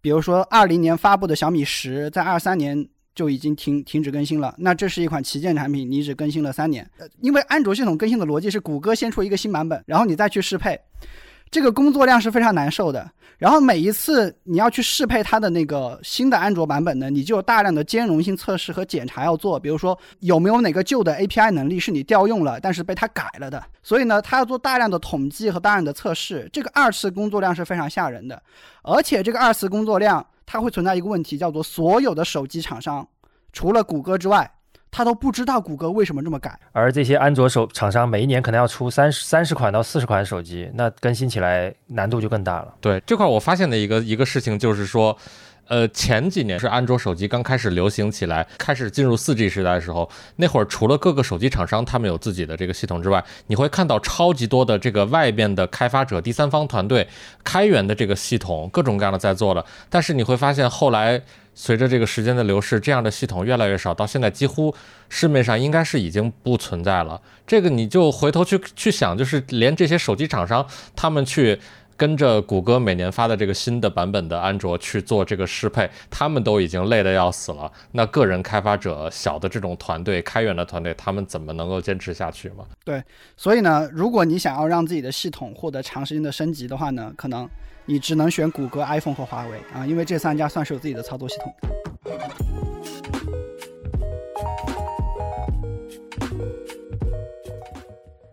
[0.07, 4.55] 比如说，二零年发布的小米十，在二三年就已经停停止更新了。
[4.57, 6.89] 那这是一款旗舰产品，你只更新了三年。
[7.23, 10.81] 因为安卓系统更新的逻辑是谷歌先出一个新版本，然后你再去适配。
[11.51, 13.11] 这个工作量是非常难受的。
[13.39, 19.61] 然后每一次你要去适配它的那个新的安卓版本呢，你就有大量的兼容性测试和检查要做。
[19.61, 23.63] 比如说有没有哪个旧的 API 能力是你调用了，但是被它改了的。
[23.83, 28.43] 所以呢，它要做大量的统计和大量的测试，这个二次工作量是非常吓人的。
[28.83, 33.07] 而且这个二次工作量，它会存在一个问题，叫做所有的手机厂商，
[33.53, 34.51] 除了谷歌之外。
[34.97, 42.75] 他都不知道谷歌为什么这么改，而这些安卓手厂商每一年可能要出三十三十款到四十款手机，那更新起来难度就更大了。
[42.81, 45.15] 对这块，我发现的一个一个事情就是说，
[45.69, 57.07] 呃，前几年是安卓手机刚开始流行起来，开始进入四 G 时代的时候，那会儿除了各个手机厂商他们有自己的这个系统之外，你会看到超级多的这个外边的开发者、第三方团队
[57.45, 59.63] 开源的这个系统，各种各样的在做的。
[59.91, 61.21] 但是你会发现后来。
[61.59, 64.73] 随着这个时间的流逝，这样的系统越来越少，到现在几乎
[65.09, 67.21] 市面上应该是已经不存在了。
[67.47, 70.65] 这个你就回头去去想，就是连这些手机厂商，
[70.95, 71.59] 他们去
[71.97, 77.73] 跟着谷歌每年发的这个新的版本的安卓去做这个适配，他们都已经累得要死了。
[77.93, 82.67] 那个人开发者小的这种团队、开源的团队，他们怎么能够坚持下去嘛？
[82.85, 83.03] 对，
[83.35, 87.49] 所以呢，如果你想要让自己的系统获得长时间的升级的话呢，可能。
[87.89, 91.55] 你只能选谷歌、iPhone 和华为啊，因为这三家算是有自己的操作系统。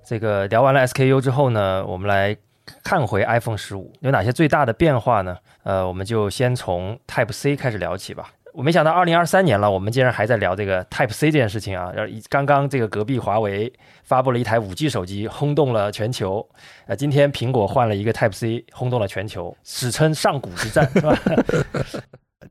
[0.05, 2.35] 这个聊完了 SKU 之后呢，我们来
[2.83, 5.37] 看回 iPhone 十五有哪些最大的变化呢？
[5.63, 8.31] 呃，我们就先从 Type C 开始聊起吧。
[8.53, 11.91] 我没想到，二零二三年了，我们竟然还在聊这个 Type C 这件事情啊！
[11.95, 13.71] 然后刚刚这个隔壁华为
[14.03, 16.47] 发布了一台五 G 手机，轰动了全球。
[16.85, 21.17] 呃，今天苹果换了一个 Type C，轰动了全球，史称上古之战， 是吧？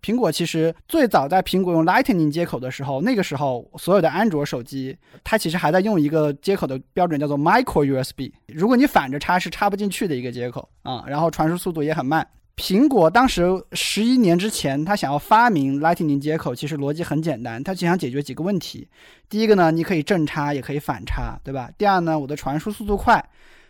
[0.00, 8.32] 苹果其实最早在苹果用 Lightning 接口的时候，那个时候所有的安卓手机，它其实还在用一个接口的标准，叫做 Micro USB。
[8.48, 12.26] 如果你反着插，是插不进去的一个接口啊，然后传输速度也很慢。
[12.54, 18.86] 苹果当时十一年之前，他想要发明 Lightning 接口，其实逻辑很简单，他只想解决几个问题。
[19.28, 21.70] 第一个呢，你可以正插，也可以反插，对吧？
[21.78, 23.24] 第二呢，我的传输速度快。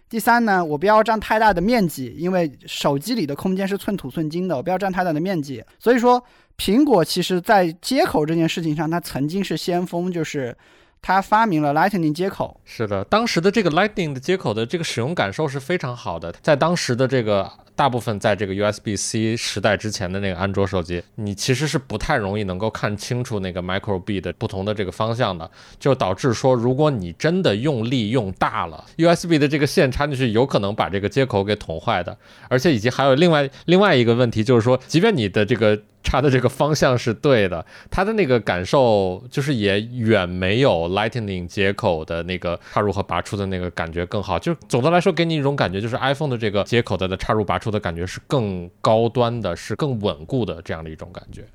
[0.08, 5.64] 第三呢，我不要占太大的面积，因为手机里的空间是寸土寸金的，我不要占太大的面积。
[5.78, 6.22] 所以说，
[6.58, 10.54] 苹果其实在接口这件事情上，它曾经是先锋，就是
[11.00, 12.60] 它发明了 Lightning 接口。
[12.64, 17.50] 是的，当时的这个 Lightning 的接口的这个使用感受是非常好的，在当时的这个。
[17.74, 32.16] 大部分在这个 USB-C 时代之前的那个安卓手机，你其实是不太容易能够看清楚那个 Micro B 的不同的这个方向的，就导致说，如果你真的用力用大了，USB 的这个线插进去，有可能把这个接口给捅坏的。
[32.48, 44.38] 而且以及还有另外另外一个问题，就是说，即便你的这个插的这个方向是对的，它的那个感受就是也远没有 Lightning 接口的那个插入和拔出的那个感觉更好。
[44.38, 51.46] 就总的来说，给你一种感觉，就是 iPhone 的这个接口的的插入拔出的感觉是更高端的，是更稳固的这样的一种感觉。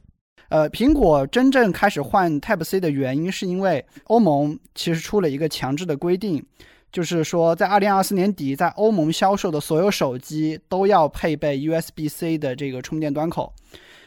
[0.47, 6.41] 呃，苹果真正开始换 Type C 的原因，是因为欧盟其实出了一个强制的规定，
[6.89, 13.53] 就是说在二零二四年底，在欧盟销售的所有手机都要配备 USB C 的这个充电端口。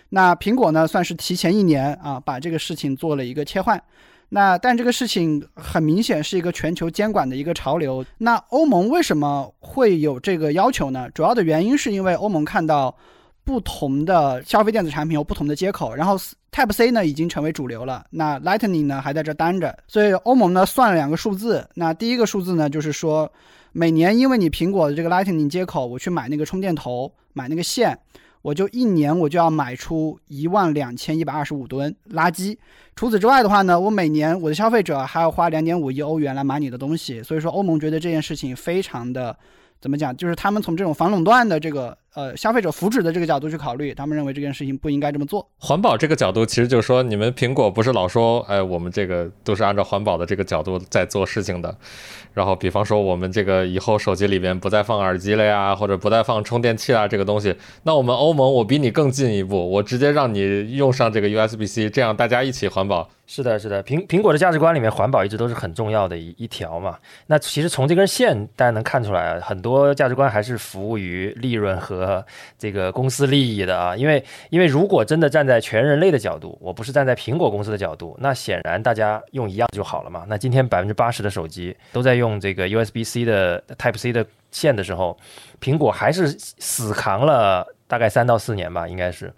[0.08, 3.80] 那苹果呢，算是提前一年啊，把这个事情做了一个切换。
[4.30, 8.04] 那但这个事情很明显是一个全球监管的一个潮流。
[8.18, 11.10] 那欧盟为什么会有这个要求呢？
[11.10, 12.96] 主要的原因是因为欧盟看到
[13.44, 16.16] 不同的消费电子产品有不同的接口，然后
[16.52, 21.68] Type C 呢已经成为主流了，那 Lightning 呢还在这单着，所以欧盟呢算了两个数字。
[21.74, 23.32] 那第一个数字呢就是说，
[23.72, 27.98] 每年因为你苹果的这个 Lightning 接口，我去买那个充电头，买那个线。
[28.42, 32.56] 我就一年我就要买出一万两千一百二十五吨垃圾。
[32.96, 37.22] 除此之外的话呢，我每年我的消费者还要花两点五亿欧元来买你的东西。
[37.22, 39.36] 所以说，欧盟觉得这件事情非常的
[39.80, 41.96] 怎么讲，就是他们从这种反垄断的这个。
[42.14, 45.48] 呃，消费者福祉的这个角度去考虑，他们认为这件事情不应该这么做。
[45.58, 51.72] 环保这个角度，其实就是说，你们苹果不是老说，哎，我们这个都是按照环保的这个角度在做事情的。
[52.34, 63.08] 然后，比方说，我们这个以后手机里边不再放耳机了呀，或者不再放充电器啊，这个东西，那我们欧盟，我比你更进一步，我直接让你用上这个 USB-C，这样大家一起环保。
[63.26, 66.98] 是的，是的，苹苹果的价值观里面，环保一直都是很重要的一一条嘛。
[67.26, 72.26] 那其实从这根线大家能看出来，很多价值观还是服务于利润和和
[72.58, 73.96] 这个公司利益的啊。
[73.96, 80.24] 因为因为如果真的站在全人类的角度，我不是站在苹果公司的角度，那显然大家用一样就好了嘛。
[80.28, 85.16] 那今天百分之八十的手机都在用这个 USB-C 的 Type-C 的线的时候，
[85.60, 89.32] 苹果还是死扛了大概三到四年吧，应该是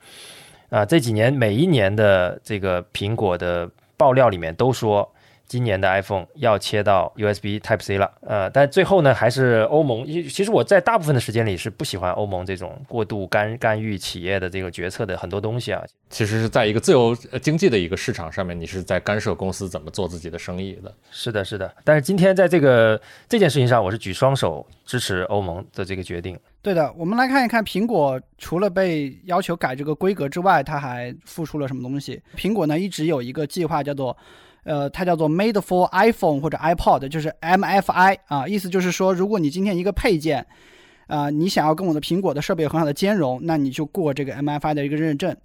[0.71, 0.85] 啊。
[0.85, 5.11] 这几年每一年的这个苹果的爆料里面都说，
[5.53, 10.07] 今年的 iPhone 要切到 USB Type C 了，呃，但最后呢，还是欧盟。
[10.07, 15.85] 其实我在大部分的时间里是不喜欢欧盟这种过度干干预企业的这个决策的很多东西啊。
[16.09, 20.91] 其实是在一个自由经济的一个市场上面，你是在干涉公司怎么做自己的生意的。
[21.11, 21.71] 是的，是的。
[21.85, 26.39] 但是今天在这个这件事情上，我是举双手支持欧盟的这个决定。
[26.63, 32.23] 对的，我们来看一看苹果除了被要求改这个规格之外，它还付出了什么东西。
[32.39, 34.17] 苹果呢一直有一个计划叫做。
[34.65, 40.47] 呃，它叫做 Made for iPhone 或者 iPod，就是 MFI 啊，意思就是说，如果你今天一个配件，
[41.09, 45.37] 啊，你想要跟我的苹果的设备有很好的兼容，那你就过这个 MFI 的一个认证。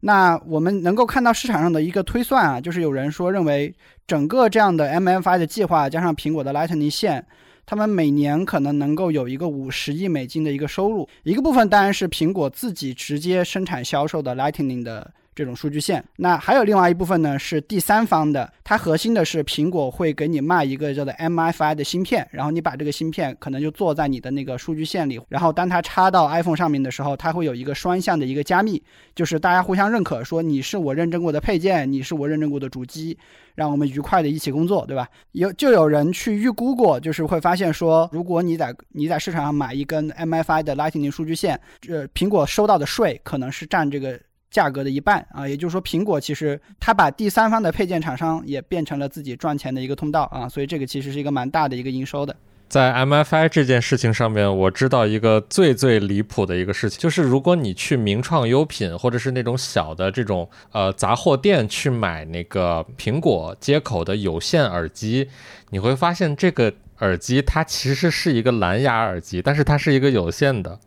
[0.00, 3.74] 那我们能够看到市场上的一个推算啊，就是有人说认为
[4.06, 7.24] 整个这样的 MFI 的计划加上苹果的 Lightning 线，
[7.64, 15.10] 他们每年可能能够有一个五十亿美金的一个收入，一个部分当然是苹果自己直接生产销售的 Lightning 的。
[15.38, 18.52] 这种数据线，那还有另外一部分呢，是第三方的。
[18.64, 28.82] 它核心的是苹果会给你卖一个叫做 MFI 的芯片，然后你把这个芯片可能就做在你的那个数据线里，然后当它插到 iPhone 上面的时候，它会有一个双向的一个加密，
[29.14, 33.16] 就是大家互相认可，说你是我认证过的配件，你是我认证过的主机，
[33.54, 35.08] 让我们愉快的一起工作，对吧？
[35.30, 44.18] 有就有人去预估过，就是会发现说，如果你在你在市场上买一根 MFI 的 Lightning 数据线，呃，苹果收到的税可能是占这个。
[44.50, 52.34] 价格的一半啊，也就是说，苹果其实它把第三方的配件厂商也变成了自己赚钱的一个通道啊，所以这个其实是一个蛮大的一个营收的。
[52.68, 65.30] 在 MFI 这件事情上面，我知道一个最最离谱的一个事情，就是如果你去名创优品或者是那种小的这种呃杂货店去买那个苹果接口的有线耳机，
[65.70, 70.78] 你会发现这个耳机它其实是一个蓝牙耳机，但是它是一个有线的。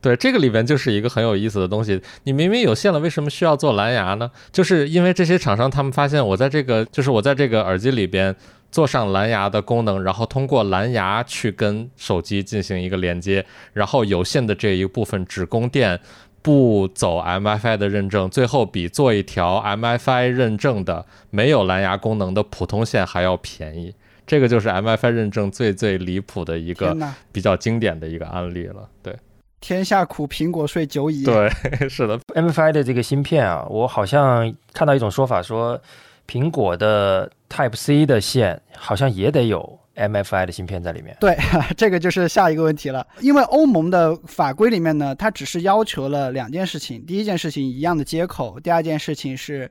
[0.00, 2.00] 对，这个里边就是一个很有意思的东西。
[2.22, 4.30] 你明明有线了，为什么需要做蓝牙呢？
[4.52, 8.34] 就是因为这些厂商他们发现，我在这个就是我在这个耳机里边
[8.70, 15.98] 做上蓝牙的功能，然后通过蓝牙去跟手机进行一个连接，然后有线的这一部分只供电，
[16.42, 23.92] 不走 MFI 的认证，最后比做一条 MFI 认证的没有蓝牙功能的普通线还要便宜。
[24.24, 26.96] 这个就是 MFI 认证最最离谱的一个
[27.32, 28.88] 比较经典的一个案例了。
[29.02, 29.16] 对。
[29.60, 31.24] 天下苦，苹果税久矣。
[31.24, 31.50] 对，
[31.88, 35.80] 是的，MFI 的这个芯片啊，我好像看到一种说法，说
[36.26, 41.16] 苹果的 Type C 的线好像也得有 MFI 的芯片在里面。
[41.20, 41.36] 对，
[41.76, 43.06] 这个就是下一个问题了。
[43.20, 49.70] 因为欧盟的法规里面呢，它只是要求了两件事情：第一件事情一样的接口；第二件事情是。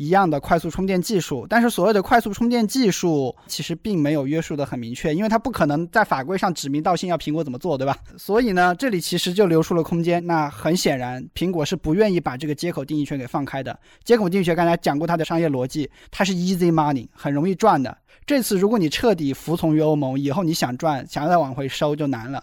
[0.00, 7.94] 一样的快速充电技术，但是所谓的快速充电技术其实并没有约束的很明确，因为它不可能在法规上指名道姓要苹果怎么做，对吧？
[8.16, 10.24] 所以呢，这里其实就留出了空间。
[10.26, 13.78] 那很显然，苹果是不愿意把这个接口定义权给放开的。
[14.02, 17.94] 接口定义权刚才讲过它的商业逻辑，它是 easy money，很容易赚的。
[18.24, 22.42] 这次如果你彻底服从于欧盟，以后你想赚，想要再往回收就难了。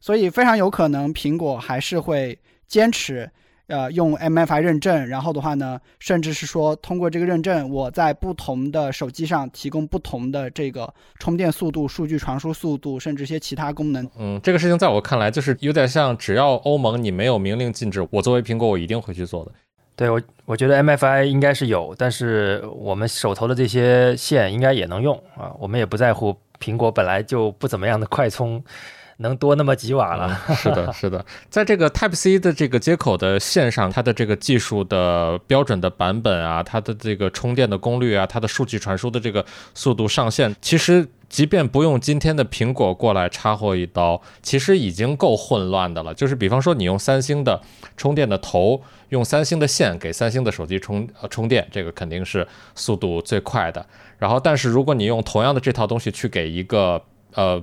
[0.00, 3.30] 所以非常有可能苹果还是会坚持。
[3.68, 14.08] 呃，用 MFI 认证，然后的话呢，甚至是说通过这个认证，我在不同的手机上提供不同的这个充电速度、数据传输速度，甚至一些其他功能。
[14.18, 19.50] 嗯，这个事情在我看来就是有点像，只要欧盟你没有明令禁止，我作为苹果我一定会去做的。
[19.96, 28.62] 对我，我觉得 MFI 应该是有，但是我们手头的这些线应该也能用啊，我们也不在乎苹果本来就不怎么样的快充。
[29.18, 30.38] 能多那么几瓦了？
[30.54, 46.12] 是的， 是的，在这个 Type C 的这个接口的线上，它的这个技术的标准的版本啊，它的这个充电的功率啊，它的数据传输的这个速度上限，其实即便不用今天的苹果过来插货一刀，其实已经够混乱的了。
[46.12, 47.58] 就是比方说，你用三星的
[47.96, 53.86] 充电的头，用三星的线给三星的手机充充电，这个肯定是速度最快的。
[54.18, 57.02] 然后，但是如果你用同样的这套东西去给一个
[57.32, 57.62] 呃。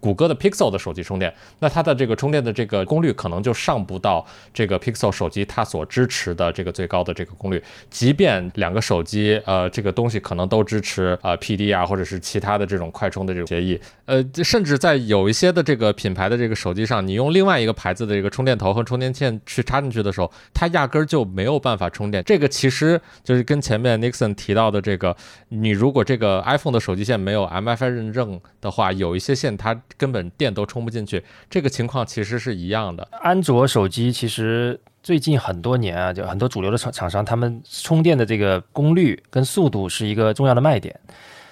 [0.00, 7.62] 谷歌的 Pixel 的手机充电，那它的这个充电的这个功率可能就上不到这个 Pixel 手机它所支持的这个最高的这个功率。
[7.90, 22.22] 即便两个手机，呃，这个东西可能都支持呃 PD 啊，或者是其他的这种快充的这种协议，呃，甚至在有一些的这个品牌的这个手机上，你用另外一个牌子的这个充电头和充电线去插进去的时候，它压根儿就没有办法充电。
[22.24, 25.16] 这个其实就是跟前面 Nixon 提到的这个，
[25.48, 33.06] 你如果这个 iPhone 的手机线没有 MFI 认证的话，有一些线它根本电都充不进去，这个情况其实是一样的。
[33.20, 40.98] 安卓手机其实最近很多年啊，就很多主流的厂厂商，他们充电的这个功率跟速度是一个重要的卖点。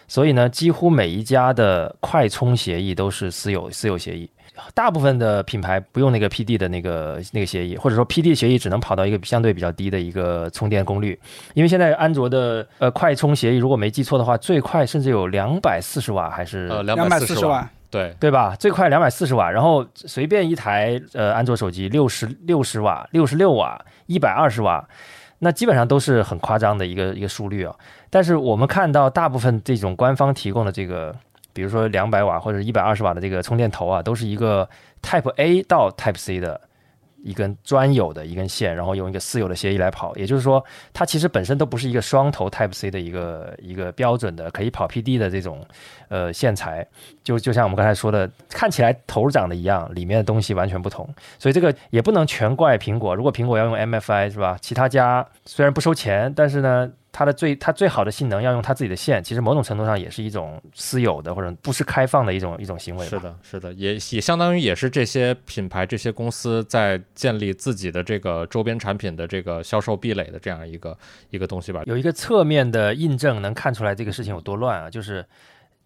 [0.08, 4.30] 所以呢，几乎每一家的快充协议都是私有私有协议。
[4.72, 11.18] 大部分的品牌不用那个 PD 的那个那个协议，或者说 PD 协议只能跑到一个相对比较低的一个充电功率。
[11.52, 18.54] 因为现在安卓的呃快充协议，如果没记错的话，最快甚至有两百四十瓦，还是呃两百四十瓦，对对吧？
[18.56, 24.86] 最快两百四十瓦，然后随便一台呃安卓手机六十六十瓦、六十六瓦、一百二十瓦，
[25.38, 27.74] 那基本上都是很夸张的一个一个速率啊。
[28.10, 31.14] 但是我们看到大部分这种官方提供的这个。
[31.52, 34.68] 比如说两百瓦或者一百二十瓦的这个充电头啊，都是一个
[35.00, 36.60] Type A 到 Type C 的
[37.26, 40.14] 一根专有的一根线，然后用一个私有的协议来跑。
[40.14, 45.66] 也就是说，它其实本身都不是一个双头 Type C 的一个一个标准的可以跑 PD 的这种
[46.08, 46.86] 呃线材。
[47.24, 51.08] 就就像我们刚才说的，看起来头长得一样，里面的东西完全不同。
[51.38, 53.14] 所以这个也不能全怪苹果。
[53.16, 54.56] 如果苹果要用 MFI 是吧？
[54.62, 56.90] 其他家虽然不收钱，但是呢？
[57.18, 63.06] 它的最它最好的性能要用它自己的线，其实某种程度上也是一种私有的或者不是开放的一种一种行为。
[63.06, 70.94] 是的，是的，也也相当于也是这些品牌这些公司在建立自己的这个周边产品的这个销售壁垒的这样一个
[71.30, 71.84] 一个东西吧。
[71.86, 75.24] 有一个侧面的印证能看出来这个事情有多乱啊，就是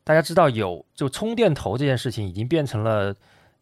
[0.03, 3.15] 大家知道有就充电头这件事情已经变成了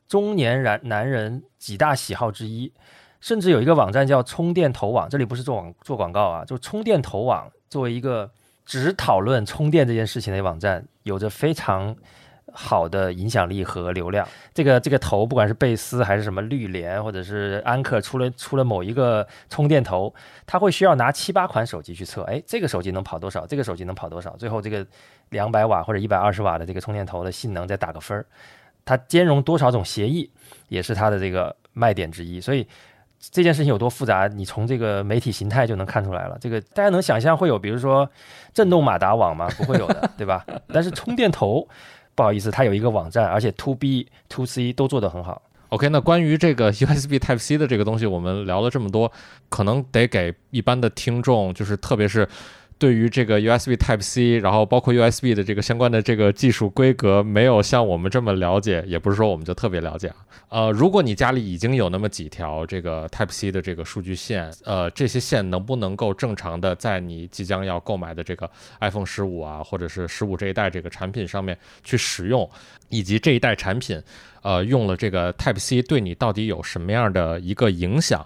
[0.09, 2.73] 中年男男人几大喜好之一，
[3.21, 7.47] 甚至有一个网站叫充电头网，这里不是做网做广告啊，就充电头网。
[7.69, 8.31] 作为一个
[8.65, 11.95] 只讨论充电这件事情的网站，有着非常
[12.53, 14.27] 好的影响力和流量。
[14.53, 20.13] 这个这个头，不管是贝斯还是什么绿联，或者是安克出了出了某一个充电头，
[20.47, 23.47] 它会需要拿七八款手机去测，哎，这个手机能跑多少？
[23.47, 24.37] 这个手机能跑多少？
[24.37, 24.87] 最后这个
[25.31, 28.27] 两百瓦或者一百二十瓦的这个充电头的性能再打个分儿，
[28.85, 30.31] 它兼容多少种协议，
[30.69, 32.41] 也是它的这个卖点之一。
[32.41, 32.67] 所以。
[33.21, 36.39] 这件事情有多复杂，你从这个媒体形态就能看出来了。
[36.41, 38.09] 这个大家能想象会有，比如说
[38.55, 39.49] 震动马达网吗？
[39.57, 40.45] 不会有的，对吧？
[40.73, 41.69] 但是充电头，
[42.15, 45.43] 不好意思，它有一个网站，而且 To B、To C 都做得很好。
[45.71, 49.11] OK，那关于这个 USB Type C 的这个东西，我们聊了这么多，
[49.49, 52.29] 可能得给一般的听众，就是特别是。
[52.79, 60.17] 对于这个 USB Type C，然后包括 USB 的这个相关的这个技术规格，没有像我们这么了解，也不是说我们就特别了解啊。
[60.49, 68.49] 呃，如果你家里已经有那么几条这个 Type C 的这个数据线，呃，这些线能不能够正常的在你即将要购买的这个
[68.81, 72.49] iPhone 十五啊，或者是十五这一代这个产品上面去使用，
[72.89, 74.01] 以及这一代产品，
[74.43, 78.25] 呃，用了这个 Type C 对你到底有什么样的一个影响？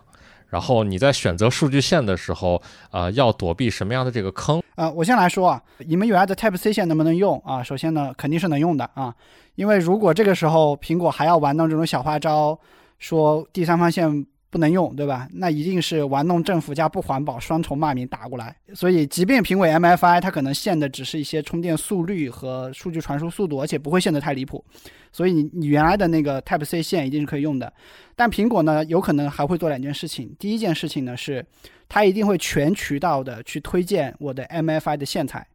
[0.52, 4.62] 然后你在选择数据线的时候，呃，要躲避什么样的这个坑？
[4.74, 7.62] 呃，我先来说啊，你们原来的 Type C 线能不能用啊？
[7.62, 9.14] 首先呢，肯定是能用的啊，
[9.54, 12.58] 因为如果这个时候苹果还要玩弄这种小花招，
[12.98, 14.26] 说第三方线。
[14.52, 15.26] 不能用，对吧？
[15.32, 18.54] 那一定是玩弄政府加不环保双重骂名打过来。
[18.74, 24.62] 所以，即便评委 MFI，它可能限的只是一些充电速率和数据传输速度，而且不会限得太离谱。
[25.10, 27.72] 所以，你你原来的那个 Type C 线一定是可以用的。
[28.14, 30.36] 但苹果呢，有可能还会做两件事情。
[30.38, 31.42] 第一件事情呢是，
[31.88, 35.46] 它一定会全渠道的去推荐我的 MFI 的线材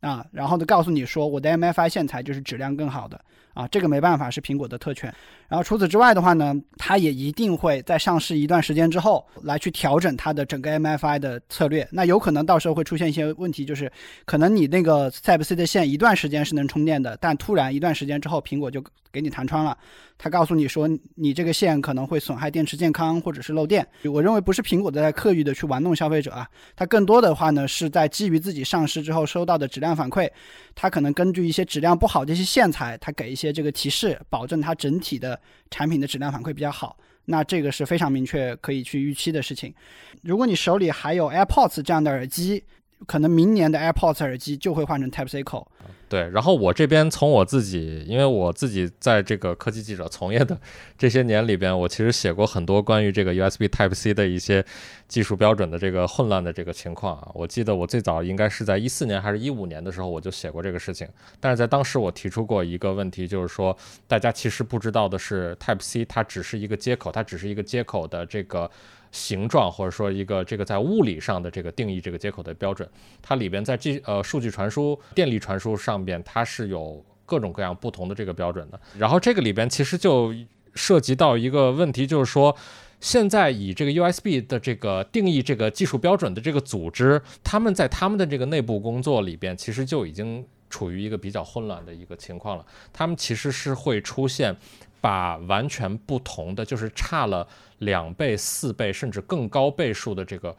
[0.00, 3.20] 啊，然后呢告诉你说我的 MFI 线材就是质量更好的
[3.54, 5.12] 啊，这个没办法是苹果的特权。
[5.48, 11.86] 然后除此之外的话呢，它也一定会在上市一段时间之后来去调整它的整个 MFI 的策略。
[11.90, 13.90] 那有可能到时候会出现一些问题，就是
[14.24, 18.82] 可能你那个 Type C 的线一段时间是能充电的，但突然一段时间之后，苹果就
[19.12, 19.78] 给你弹窗了，
[20.18, 23.86] 他告诉你说你这个线可能会损害电池健康或者是漏电。
[24.04, 30.30] 我认为不是苹果在刻意的去玩弄消费者啊，它更多的话呢是在基于自己上市之后收到的质量量反馈，
[30.74, 35.40] 它可能根据一些质量不好的一些线材，它给一些这个提示，保证它整体的。
[35.68, 39.74] 产品的质量反馈比较好，那这个是非常明确可以去预期的事情。
[40.22, 42.62] 如果你手里还有 AirPods 这样的耳机，
[43.06, 45.66] 可能明年的 AirPods 耳机就会换成 Type C 口。
[46.08, 50.56] 对，然后我这边从我自己，因为我自己在这个科技记者从业的
[50.96, 54.64] 这些年里边，我其实写过很多关于这个 USB Type C 的一些
[55.08, 57.28] 技术标准的这个混乱的这个情况啊。
[57.34, 61.08] 我记得我最早应该是在一四年还是一五年的时候，我就写过这个事情。
[61.40, 63.76] 但是在当时我提出过一个问题，就是说
[64.06, 68.70] 大家其实不知道的是，Type C 它只是一个接口，它只是一个接口的这个。
[69.16, 72.86] 形状或者说一个这个在物理上的这个定义这个接口的标准，
[73.22, 78.78] 它里边在这呃数据传输、电力传输上边它是有各种各样不同的这个标准的。
[78.98, 80.34] 然后这个里边其实就
[80.74, 82.54] 涉及到一个问题，就是说
[83.00, 92.66] 现在以这个 USB 的这个定义这个技术标准的这个组织，他们在他们的这个内部工作里边，其实就已经处于一个比较混乱的一个情况了。
[92.92, 94.54] 他们其实是会出现。
[94.98, 97.46] 把完全不同的，就是差了
[97.78, 100.56] 两倍、四倍甚至更高倍数的这个，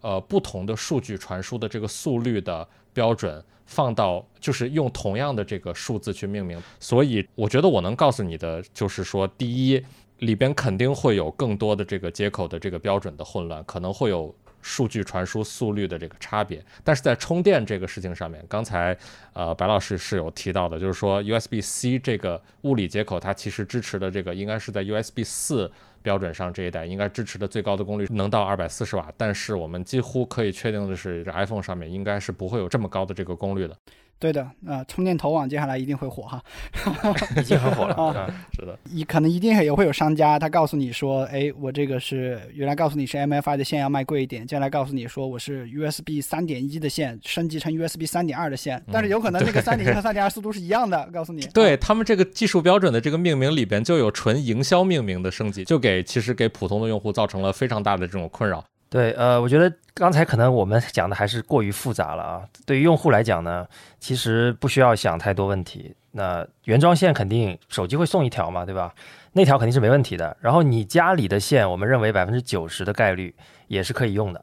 [0.00, 6.60] 呃，不同的数据传输的这个速率的标准放到就是用同样的这个数字去命名。
[6.80, 9.82] 所以我觉得我能告诉你的就是说，第一
[10.18, 14.34] 里边肯定会有更多的这个接口的这个标准的混乱，可能会有。
[14.68, 18.94] 数据传输速率的这个差别，但是在充电这个事情上面，刚才
[19.32, 25.70] 呃白老师是有提到的，就是说 USB-C 这个物理接口，它其实支持的这个应该是在 USB 四
[26.02, 33.74] 标准上这一代应该支持的最高的功率能到二百四十瓦，但是我们几乎可以确定的是，这 iPhone 上面应该是不会有这么高的这个功率的。
[34.18, 36.42] 对的，呃，充电头网接下来一定会火哈，
[37.38, 58.64] 已经很火了啊，是的，你可能一定也会有商家，他告诉你说，哎，我这个是原来告诉你是 MFI 的线要卖贵一点，接下来告诉你说我是 USB 三点一的线升级成 USB 三点二的线，但是有可能那个三点一和 三点二速度是一样的，告诉你，对他们这个技术标准的这个命名里边就有纯营销命名的升级，就给其实给普通的用户造成了非常大的这种困扰。
[58.90, 62.48] 对，呃，我觉得刚才可能我们讲的还是过于复杂了啊。
[62.64, 63.66] 对于用户来讲呢，
[64.00, 65.94] 其实不需要想太多问题。
[66.12, 68.94] 那原装线肯定手机会送一条嘛，对吧？
[69.32, 70.34] 那条肯定是没问题的。
[70.40, 73.34] 然后你家里的线，我们认为百分之九十的概率
[73.66, 74.42] 也是可以用的，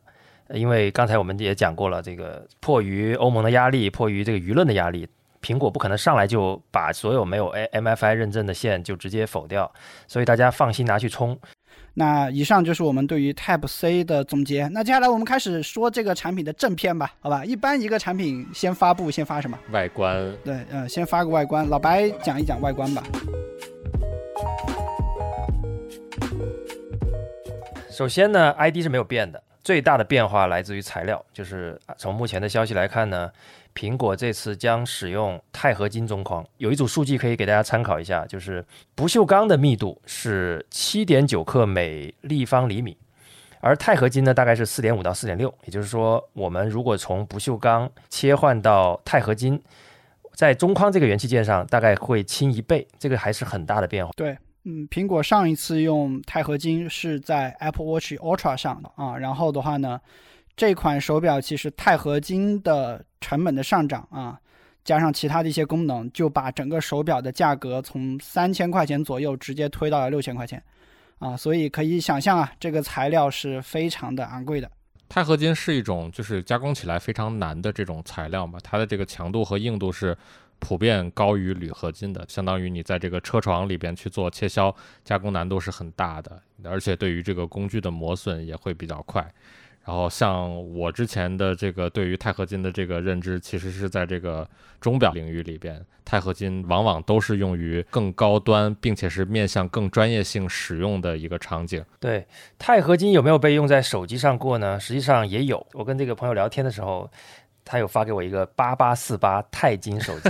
[0.50, 5.08] 因为刚才我们也讲过了，这个迫于欧盟的压力，迫于这个舆论的压力，
[5.42, 9.70] 苹果不可能上来就把所有没有 MFI 认证的线就直接否掉，
[10.08, 11.38] 所以大家放心拿去充。
[11.98, 14.68] 那以上就是我们对于 Type C 的总结。
[14.68, 17.46] 那接下来我们开始说这个产品的正片吧，好吧？
[17.46, 19.58] 一般一个产品先发布，先发什么？
[19.72, 20.36] 外观。
[20.44, 21.66] 对，呃，先发个外观。
[21.70, 23.02] 老白讲一讲外观吧。
[27.90, 33.32] 首先呢，ID 是没有变的，最大的变化来自于材料，就是从目前的消息来看呢。
[33.76, 38.66] 苹果这次将使用钛合金中框，有一组数据可以给大家参考一下，就是
[38.96, 42.98] 不锈钢的密度是七点九克每立方厘米，
[43.60, 49.62] 而钛合金呢大概是四点五到四点六，也就是说，我们如果从不锈钢切换到钛合金，
[50.34, 54.14] 在中框这个元器件上大概会轻一倍，这个还是很大的变化。
[54.16, 60.00] 对，嗯，苹果上一次用钛合金是在 Apple Watch Ultra 上的啊，然后的话呢。
[60.58, 64.40] 这款手表其实钛合金的成本的上涨啊，
[64.84, 70.62] 加上其他的一些功能，就把整个手表的价格从三千块钱左右直接推到了六千块钱，
[71.18, 74.70] 啊，所以可以想象啊，这个材料是非常的昂贵的。
[75.10, 80.16] 钛合金是一种就是加工起来非常难的这种材料嘛，它的这个强度和硬度是
[80.60, 84.72] 普遍高于铝合金的，相当于你在这个车床里边去做切削，
[85.04, 89.28] 加工难度是很大的，而且对于这个工具的磨损也会比较快。
[89.86, 94.48] 然后像我之前的这个对于钛合金的这个认知，其实是在这个
[94.82, 101.86] 钟表领域里边，钛合金往往都是用于更高端，并且是面向更专业性使用的一个场景。
[102.00, 102.26] 对，
[102.58, 104.80] 钛合金有没有被用在手机上过呢？
[104.80, 105.66] 实际上也有。
[105.74, 107.10] 我跟这个朋友聊天的时候。
[107.66, 110.30] 他有发给我一个八八四八钛金手机，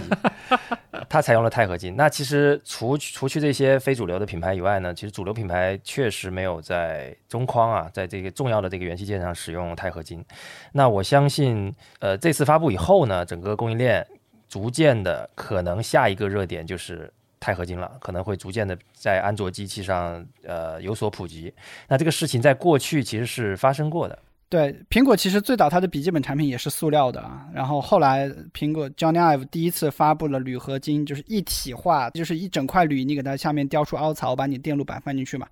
[1.10, 1.94] 它采用了钛合金。
[1.98, 10.24] 那其实除除去这些非主流的品牌以外呢，其实主流品牌确实没有在中框啊，在这个重要的这个元器件上使用钛合金。
[10.72, 14.08] 那我相信，呃，这次发布以后呢，整个供应链
[14.48, 17.12] 逐渐的可能下一个热点就是
[17.42, 21.54] 钛合金了，可能会逐渐的在安卓机器上呃有所普及。
[21.90, 24.18] 那这个事情在过去其实是发生过的。
[24.48, 35.48] 对，苹果其实最早它的笔记本产品也是塑料的啊，然后后来苹果 Johnny Ive 第一次发布了铝合金，就是一体化，就是一整块铝，你给它下面雕出凹槽，把你电路板放进去嘛。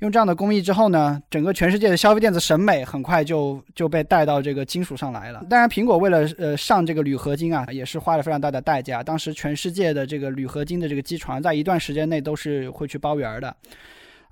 [0.00, 5.44] 用这样的工艺之后呢，整个全世界的消费电子审美很快就就被带到这个金属上来了。
[5.48, 9.02] 当然，苹果为了呃上这个铝合金啊，也是花了非常大的代价。
[9.02, 13.54] 当时全世界的这个铝合金的这个机床，在一段时间内都是会去包圆的。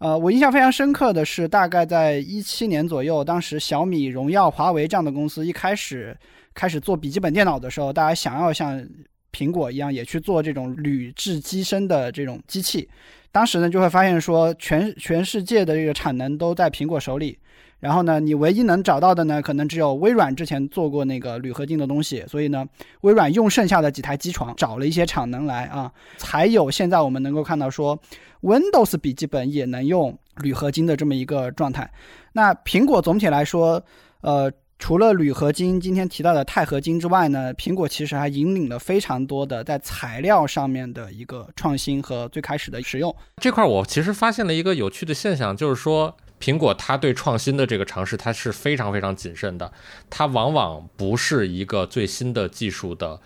[0.01, 6.16] 呃，我印象非常深刻的是，大概在一七年左右，当时小米、荣耀、华为这样的公司一开始
[6.55, 8.82] 开始做笔记本电脑的时候，大家想要像
[9.30, 12.88] 苹果一样也去做这种铝制机身的这种机器，
[13.30, 17.38] 当时呢就会发现说，全全世界的这个产能都在苹果手里。
[17.81, 22.64] 然后呢，你唯一能找到的呢，可能只有微软之前做过那个铝合金的东西，所以呢，
[23.01, 27.99] 微软用剩下的几台机床找了一些产能来啊，才有现在我们能够看到说
[28.43, 31.91] ，Windows 笔记本也能用铝合金的这么一个状态。
[32.35, 33.83] 那苹果总体来说，
[34.20, 43.14] 呃，除了铝合金今天提到的钛合金之外呢，苹果其实还引领了非常多的在材料上面的一个创新和最开始的使用。
[43.39, 46.14] 这块我其实发现了一个有趣的现象，就是说。
[46.41, 49.70] 苹果它对创新的这个尝试，它是非常非常谨慎的，
[50.09, 53.20] 它往往不是一个最新的技术的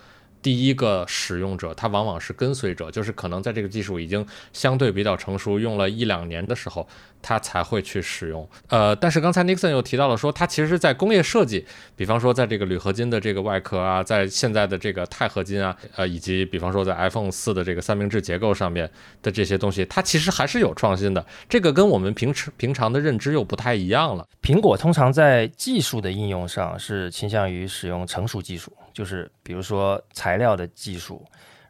[0.45, 6.87] 第一个使用者，他往往是跟随者，就是可能在这个技术已经相对比较成熟，用了一两年的时候，
[7.23, 8.47] 他才会去使用。
[8.69, 11.65] 呃，但是刚才 Nixon 又提到了说，他其实在工业设计，
[11.97, 18.91] 比方说在这个铝合金的这个外壳啊，在现在的这个钛合金啊，呃，以及比方说在 iPhone 四的这个三明治结构上面
[19.23, 21.25] 的这些东西，它其实还是有创新的。
[21.49, 24.27] 这个跟我们平时平常的认知又不太一样了。
[24.43, 28.71] 苹果通常在技术的应用上是倾向于使用成熟技术。
[28.95, 31.23] 就是比如说材料的技术，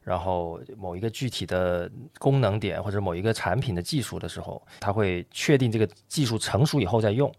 [0.03, 7.33] 然后某一个具体的功能点或者某一个产品的技术的时候，它会确定这个技术成熟以后再用。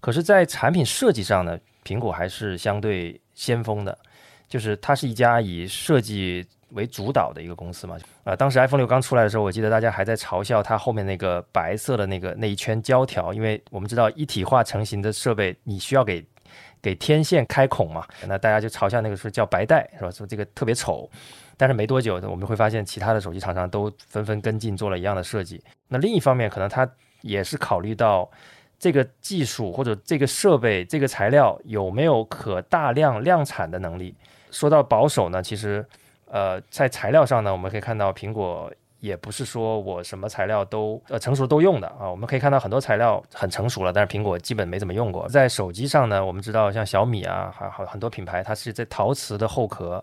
[0.00, 3.98] 可是，在产品设计上呢，苹果还是相对先锋的，
[4.48, 7.96] 就是它是一家以设计为主导的一个公司嘛。
[8.22, 16.24] 啊，当时 iPhone 六刚出来的时候，我记得大家还在嘲笑它后面那个白色的那个那一圈胶条，因为我们知道一体化成型的设备，你需要给。
[16.82, 20.10] 给天线开孔嘛，那大家就嘲笑那个说叫白带是吧？
[20.10, 21.08] 说这个特别丑，
[21.56, 25.62] 但是没多久，我们会发现其他的手机厂商都纷纷跟进做了一样的设计。
[25.86, 26.86] 那另一方面，可能它
[27.20, 28.28] 也是考虑到
[28.78, 34.14] 这个技术或者这个设备、这个材料有没有可大量量产的能力。
[34.50, 35.86] 说到保守呢，其实
[36.26, 38.68] 呃，在材料上呢，我们可以看到苹果。
[39.02, 45.28] 也不是说我什么材料都呃成熟都用的啊，我们可以看到很多材料很成熟了，但是苹果基本没怎么用过。
[45.28, 50.02] 在手机上呢，我们知道像小米啊，还好很多品牌，它是在陶瓷的后壳，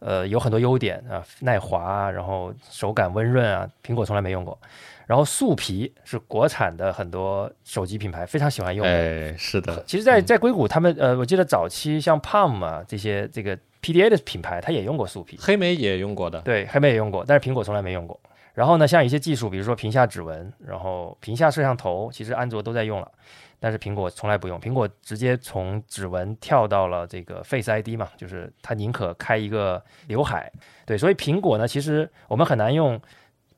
[0.00, 4.58] 呃，有很多优点啊，耐滑，然后手感温润啊，苹果从来没用过。
[5.06, 9.82] 然后素皮是国产的很多手机品牌非常喜欢用的，哎，是的。
[9.86, 18.18] 其实，在在硅谷，他们呃，我记得早期像 Palm 啊这些这个 PDA 的品牌，它也用过素皮，黑莓也用过的，对，黑莓也用过，但是苹果从来没用过。
[18.54, 23.12] 然后呢，像一些技术，比如说屏下指纹，然后屏下摄像头，其实安卓都在用了，
[23.60, 24.58] 但是苹果从来不用。
[24.58, 30.50] 苹果直接从指纹跳到了这个 Face ID 嘛，就是它宁可开一个刘海。
[30.86, 32.98] 对，所以苹果呢，其实我们很难用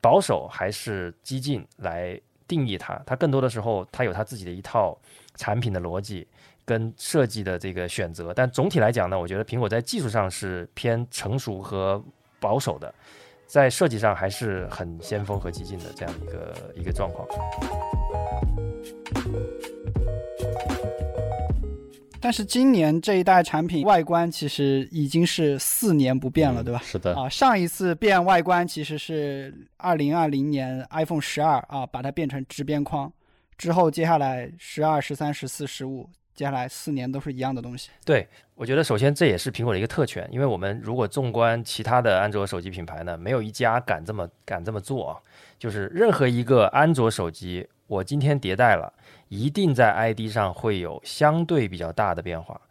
[0.01, 3.01] 保守还是激进来定义它。
[3.05, 4.99] 它更多的时候，它有它自己的一套
[5.35, 6.27] 产品的逻辑
[6.69, 8.31] 跟设计的这个选择。
[8.31, 12.03] 但总体来讲呢，我觉得苹果在技术上是偏成熟和
[12.39, 12.93] 保守的。
[13.47, 17.27] 在设计上还是很先锋和激进的这样一个一个状况。
[22.21, 26.79] 但是今年这一代产品外观其实已经是四年不变了，对吧？
[26.83, 27.15] 是的。
[27.15, 33.11] 啊，上一次变外观其实是二零二零年 iPhone 十二啊，把它变成直边框，
[33.57, 36.07] 之后接下来十二、十三、十四、十五。
[36.39, 37.89] 接下来四年都是一样的东西。
[38.05, 38.25] 对，
[38.55, 45.19] 我觉得首先这也是苹果的一个特权，因为我们如果纵观其他的安卓手机品牌呢，没有一家敢这么敢这么做啊。
[45.57, 48.89] 就是任何一个安卓手机，我今天迭代了，
[49.27, 52.61] 一定在 ID 上会有相对比较大的变化。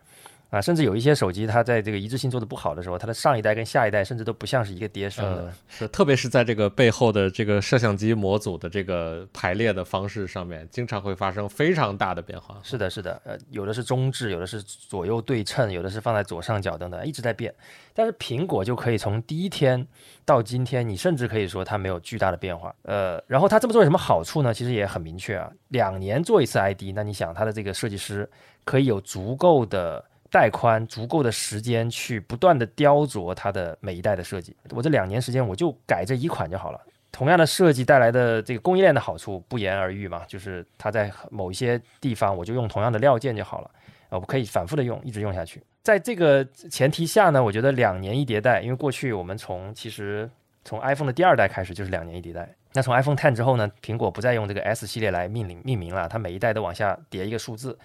[0.50, 5.52] 啊，甚至有一些手机，它在这个一致性做的不好的时候，它的上一代跟下一代甚至都不像是一个爹生的。
[5.68, 12.58] 是，特别是在这个背后的这个摄像机模组的这个排列的方式上面，经常会发生非常大的变化。
[12.62, 17.54] 是的，是的，呃，有的是中置，有的是左右对称，有的是放在左上角等等，一直在变。
[17.92, 19.86] 但是苹果就可以从第一天
[20.24, 22.74] 到今天，你甚至可以说它没有巨大的变化。
[22.84, 24.54] 呃，然后它这么做有什么好处呢？
[24.54, 28.26] 其实也很明确啊，两年做一次 ID，那你想它的这个设计师
[28.64, 30.02] 可以有足够的。
[30.30, 36.80] 带宽足够的时间去不断的雕琢它的每一代的设计，我这两年时间我就改这一款就好了。
[37.10, 43.70] 同样的设计带来的这个供应链的好处不言而喻嘛，就是它在某一些地方我就用同样的料件就好了，
[44.10, 45.62] 呃，我可以反复的用，一直用下去。
[45.82, 50.30] 在这个前提下呢，我觉得两年一迭代，因为过去我们从其实
[50.64, 57.76] 从 iPhone 的第二代开始就是两年一迭代，那从 iPhone Ten 之后呢，苹果不再用这个 S 系列来命名命名了，它每一代都往下叠一个数字。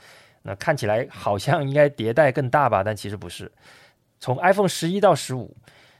[0.45, 3.49] 那看起来好像应该迭代更大吧，但其实不是。
[4.19, 5.55] 从 iPhone 十一到十五，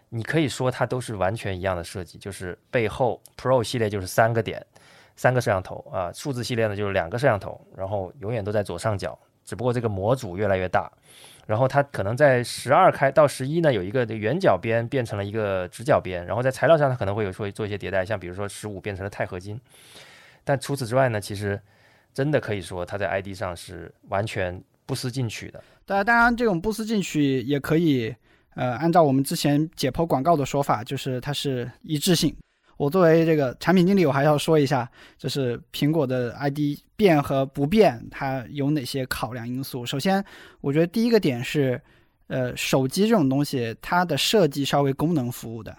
[0.09, 4.65] 你可以说它都是完全一样的设计，就是背后 Pro 系列就是三个点，
[5.15, 10.91] 三个摄像头啊，数字系列呢就是两个摄像头，然后永远都在左上角，只不过这个模组越来越大。
[11.47, 19.57] 然后它可能在十二开到十一呢，有一个圆角边变成了一个直角边，然后在材料上它可能会有说做一些迭代，像比如说十五变成了钛合金。
[20.43, 21.61] 但除此之外呢，其实。
[22.14, 25.64] 真的可以说，它在 ID 上是完全不思进取的。
[25.86, 28.14] 当然，当然，这种不思进取也可以，
[28.55, 32.34] 呃，按照我们之前解剖广告的说法，就是它是一致性。
[32.78, 39.86] 我作为这个产品经理，我还要说一下，就是苹果的 ID 变和不变，它有哪些考量因素？
[39.86, 40.24] 首先，
[40.61, 41.80] 我觉得第一个点是，
[42.28, 45.76] 呃，手机这种东西，它的设计稍微功能服务的。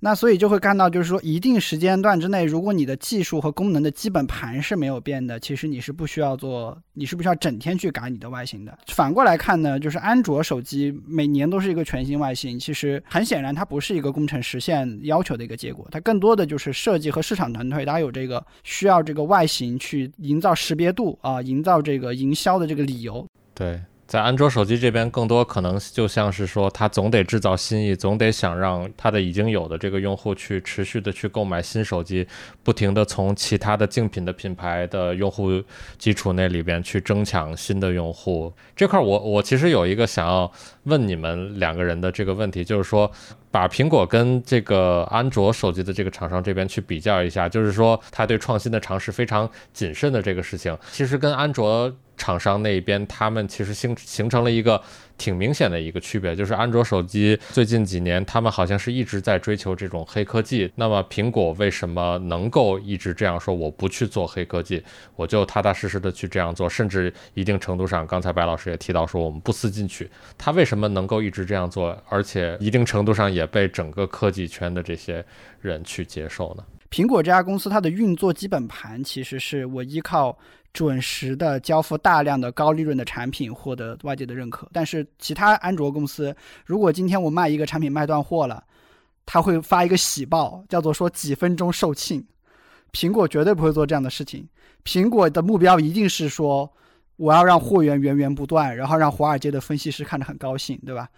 [0.00, 8.78] 那所以就会看到，就是说一定时间段之内，如果你的技术和功能的基本盘是没有变的，其实你是不需要做，你是不需要整天去改你的外形的。
[8.86, 23.26] 反过来看呢，就是安卓手机每年都是一个全新外形，其实很显然它不是一个工程实现要求的一个结果，它更多的就是设计和市场团队，大家有这个需要这个外形去营造识别度啊，营造这个营销的这个理由。
[23.52, 23.80] 对。
[24.08, 32.26] 在安卓手机这边，更多可能就像是说，它总得制造新意，总得想让它的已经有的这个用户去持续的去购买新手机，
[32.62, 35.62] 不停的从其他的竞品的品牌的用户
[35.98, 38.50] 基础那里边去争抢新的用户。
[38.74, 40.50] 这块我我其实有一个想要
[40.88, 43.10] 问你们两个人的这个问题，就是说，
[43.50, 51.94] 把苹果跟这个安卓手机的这个厂商这边去比较一下，就是说，他对创新的尝试非常谨慎的这个事情，其实跟安卓。
[52.20, 54.82] 厂商那边，他们其实形形成了一个
[55.18, 60.70] 挺明显的一个区别，就是安卓手机最近几年，他们好像是一直在追求这种黑科技。
[60.76, 63.54] 那么苹果为什么能够一直这样说？
[63.54, 64.82] 我不去做黑科技，
[65.16, 70.08] 我就踏踏实实的去这样做，甚至一定程度上，刚才白老师也提到说，我们不思进取。
[70.38, 75.24] 他为什么能够一直这样做，而且一定程度上也被整个科技圈的这些
[75.60, 76.62] 人去接受呢？
[76.90, 80.38] 苹果这家公司，它的运作基本盘其实是我依靠。
[80.72, 84.68] 准时的交付大量的高利润的产品，获得外界的认可。
[84.72, 88.62] 但是其他安卓公司，如果今天我卖一个产品卖断货了，
[89.26, 92.24] 他会发一个喜报，叫做说几分钟售罄。
[92.92, 94.48] 苹果绝对不会做这样的事情。
[94.84, 96.70] 苹果的目标一定是说，
[97.16, 101.08] 我要让货源源源不断，然后让华尔街的分析师看着很高兴，对吧？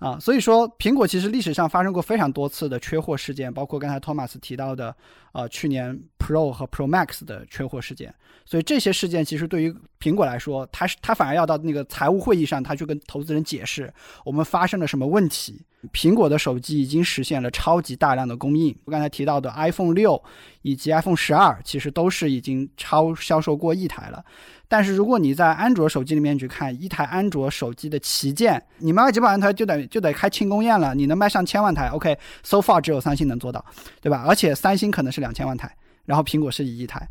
[0.00, 4.96] 啊，所以说苹果其实历史上发生过非常多次的缺货事件，包括刚才托马斯提到的，
[5.32, 8.12] 呃，去年 Pro 和 Pro Max 的缺货事件。
[8.46, 13.92] 所以这些事件其实对于苹果来说，它是它反而要到那个财务会议上，他去跟投资人解释
[14.24, 15.62] 我们发生了什么问题。
[15.92, 20.22] 苹果的手机已经实现了超级大量的供应，我刚才提到的 iPhone 六
[20.62, 24.22] 以及 iPhone 十二，其实都是已经超销售过亿台了。
[24.68, 30.94] 但是如果你在安卓手机里面去看一台安卓手机的旗舰，你卖几百万台就得就得开庆功宴了。
[30.94, 33.64] 你能卖上千万台，OK，so far 只有三星能做到，
[34.00, 34.24] 对吧？
[34.28, 35.74] 而且三星可能是两千万台，
[36.04, 37.08] 然后苹果是一亿台，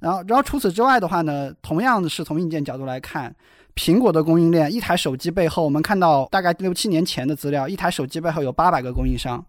[0.00, 3.34] 然后然后除此之外的话呢，同样是从硬件角度来看，
[3.74, 9.44] 苹果的供应链，一台手机背后，我们看到大概六七年前的资料，一台手机背后有八百个供应商，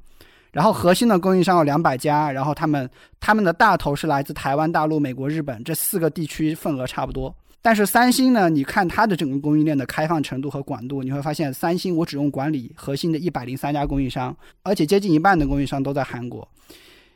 [0.51, 7.35] 然后核心的供应商有两百家，然后他们他们的大头是来自台湾、大陆、美国、日本这四个地区，份额差不多。
[7.61, 8.49] 但是三星呢？
[8.49, 16.45] 你看它的整个供应链的开放程度和广度，你会发现三星我只用管理核心的一百零三家供应商，而且接近一半的供应商都在韩国。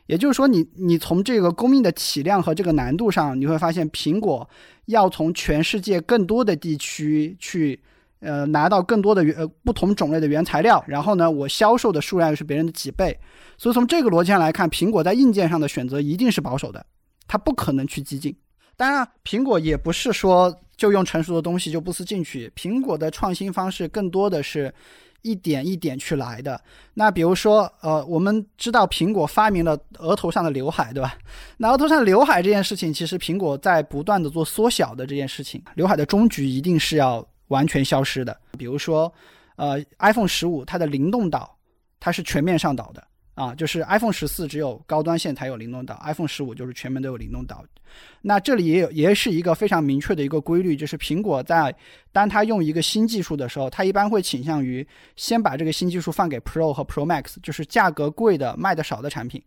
[0.08, 4.48] 也就是说，你你从这个供应的体量和这个难度上，你会发现苹果
[4.86, 7.78] 要从全世界更多的地区去，
[8.20, 13.16] 呃，拿到更多的原呃不同种类的原材料，然后呢，我销售的数量又是别人的几倍。
[13.58, 16.84] 所以从这个逻辑上来看，苹果在硬件上的选择一定是保守的，
[17.26, 18.34] 它不可能去激进。
[18.78, 22.50] 当然，苹果也不是说就用成熟的东西就不思进取。
[22.56, 24.72] 苹果的创新方式更多的是
[25.22, 26.60] 一点一点去来的。
[26.94, 31.16] 那比如说，呃，我们知道苹果发明了额头上的刘海，对吧？
[31.56, 35.62] 那额头上刘海这件事情，其实苹果在不断的做缩小的这件事情。
[35.74, 38.36] 刘海的终局一定是要完全消失的。
[38.56, 39.12] 比如说，
[39.56, 41.56] 呃，iPhone 十五它的灵动岛，
[41.98, 43.02] 它是全面上岛的。
[43.38, 47.64] 啊，就是 iPhone 十四只有高端线才有灵动岛，iPhone 十五就是全面都有灵动岛。
[48.20, 51.72] 那这里也有，也是一个非常明确的一个规律，就是苹果在
[52.10, 59.40] 当它用一个新技术的时候，它一般会倾向于先把这个新技术放给 Pro 和 Pro Max，就是价格贵的、卖的少的产品。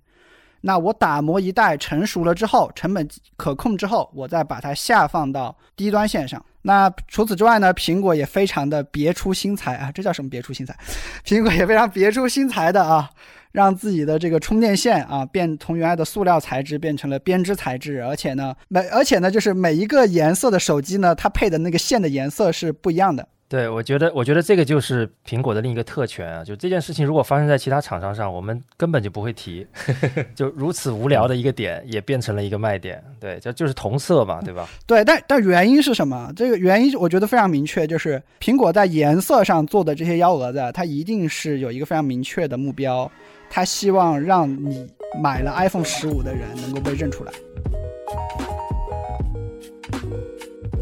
[0.62, 6.44] 那我打磨一代成熟了之后，成本可控之后，我再把它下放到低端线上。
[6.64, 10.78] 那除此之外呢，苹果也非常的别出心裁啊，这叫什么别出心裁？
[11.26, 13.10] 苹果也非常别出心裁的啊。
[13.52, 23.28] 让自己的这个充电线啊，变从原来的塑料材质变成了编织材质，而且呢，每而且呢，就是每一个颜色的手机呢，它配的那个线的颜色是不一样的。
[23.52, 26.42] 对，我觉得，我觉得这个就是苹果的另一个特权啊。
[26.42, 29.68] 就这件事情，如果发生在其他厂商上，我们根本就不会提。
[30.34, 33.04] 就如此无聊的一个点，也变成了一个卖点。
[33.20, 34.70] 对，这就是同色嘛，对吧？
[34.88, 36.32] 对，但但原因是什么？
[36.34, 43.12] 这个原因我觉得非常明确，就是苹果在颜色上做的这些幺蛾子，它一定是有一个非常明确的目标。
[43.50, 44.88] 它希望让你
[45.22, 47.34] 买了 iPhone 十五的人能够被认出来。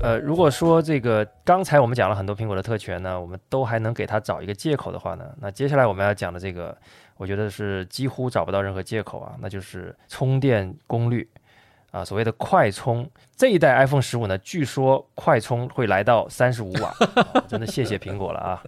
[0.02, 6.76] 呃，如果说这个刚才我们讲了很多苹果的特权呢，我们都还能给它找一个借口的话呢，那接下来我们要讲的这个，
[7.18, 11.30] 我觉得是几乎找不到任何借口啊，那就是充电功率
[11.92, 13.10] 啊，所谓的快充。
[13.36, 16.94] 这一代 iPhone 十五呢，据说快充会来到三十五瓦，
[17.48, 18.64] 真的谢谢苹果了啊。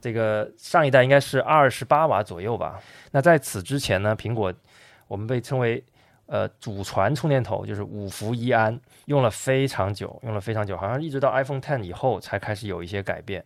[0.00, 2.80] 这个上一代应该是二十八瓦左右吧。
[3.10, 4.54] 那在此之前呢，苹果
[5.08, 5.82] 我们被称为
[6.28, 13.44] 呃祖传充电头，就是五伏一安，用了非常久，用了非常久，好像一直到 iPhone Ten 以后才开始有一些改变。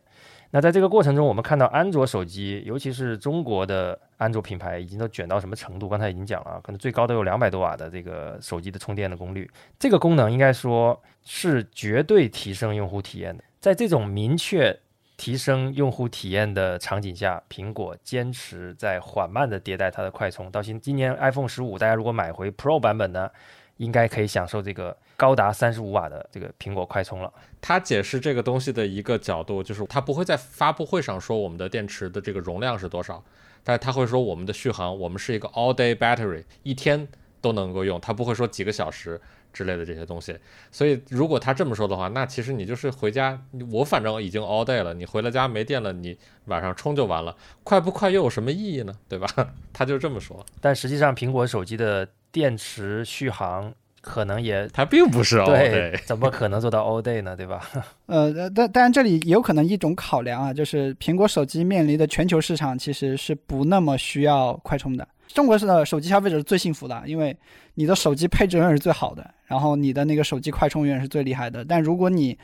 [0.55, 5.89] 那在这个过程中，我们看到安卓手机，尤其是中国的安卓品牌，已经都卷到什么程度？
[5.89, 9.51] 刚才已经讲了，可能最高都有两百多瓦的这个手机的充电的功率。
[9.79, 13.43] 这个功能应该说是绝对提升用户体验的。
[13.61, 14.79] 在这种明确
[15.23, 20.51] 提升用户体验的场景下，苹果坚持在缓慢的迭代它的快充。
[20.51, 23.31] 到今今年 iPhone 十五，大家如果买回 Pro 版本呢？
[23.77, 27.33] 应该可以享受这个高达三十五瓦的这个苹果快充了。
[27.61, 33.23] 他解释这个东西的一个角度就是，他不会在发布会上说我们的电池的这个容量是多少，
[33.63, 37.07] 但他会说我们的续航，我们是一个 all day battery，一天
[37.43, 39.21] 都能够用，他不会说几个小时
[39.53, 40.35] 之类的这些东西。
[40.71, 43.39] 所以如果他这么说的话，那其实你就是回家，
[43.71, 46.17] 我反正已经 all day 了，你回了家没电了，你
[46.47, 48.95] 晚上充就完了，快不快又有什么意义呢？
[49.09, 49.29] 对吧？
[49.75, 50.47] 他就这么说。
[50.61, 57.35] 但实际上，苹果手机的电池续航可能也它并不是 all day，怎么可能做到 all day 呢？
[57.35, 57.63] 对吧？
[58.07, 65.07] 呃，但当然这里也有可能一种考量啊，就是苹果手机面临的全球市场其实是不那么需要快充的。
[65.29, 67.35] 中国式的手机消费者是最幸福的，因为
[67.75, 71.65] 你的手机配置永远是最好的，然后你的那个手机快充永远是最厉害的。
[71.65, 72.37] 但如果你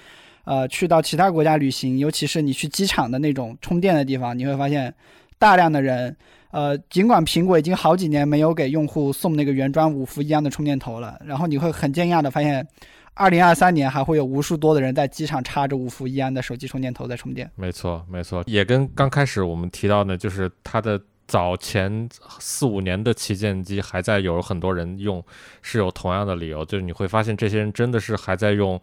[0.45, 4.95] 呃去到其他国家旅行，尤其是你去机场的那种充电的地方，你会发现
[5.39, 6.17] 大量的人。
[6.51, 12.67] 呃，尽管苹果已经好几年没有给用户送那个原装五伏一安的充电头了，然后你会很惊讶的发现，
[13.13, 17.51] 二零二三年还会有无数多的人在机场插着五伏一安的手机充电头在充电。
[17.55, 22.09] 没错，没错，也跟刚开始我们提到的，就是它的早前
[22.41, 25.23] 四五年的旗舰机还在有很多人用，
[25.61, 28.81] 是有同样的理由，就是你会发现这些人真的是还在用。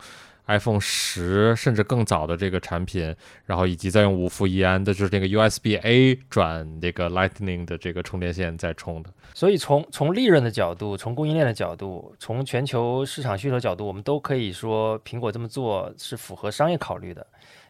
[0.48, 3.16] iPhone 十甚至更早的这个产品，
[3.46, 9.10] 然后以及在用五伏一安的，就是那个 USB A 转这个 Lightning 的这个充电线在充的。
[9.34, 17.26] 所以从从利润的角度，从供应链的角度，从全球市场需求角度，我们都可以说苹果这么做是符合商业考虑的。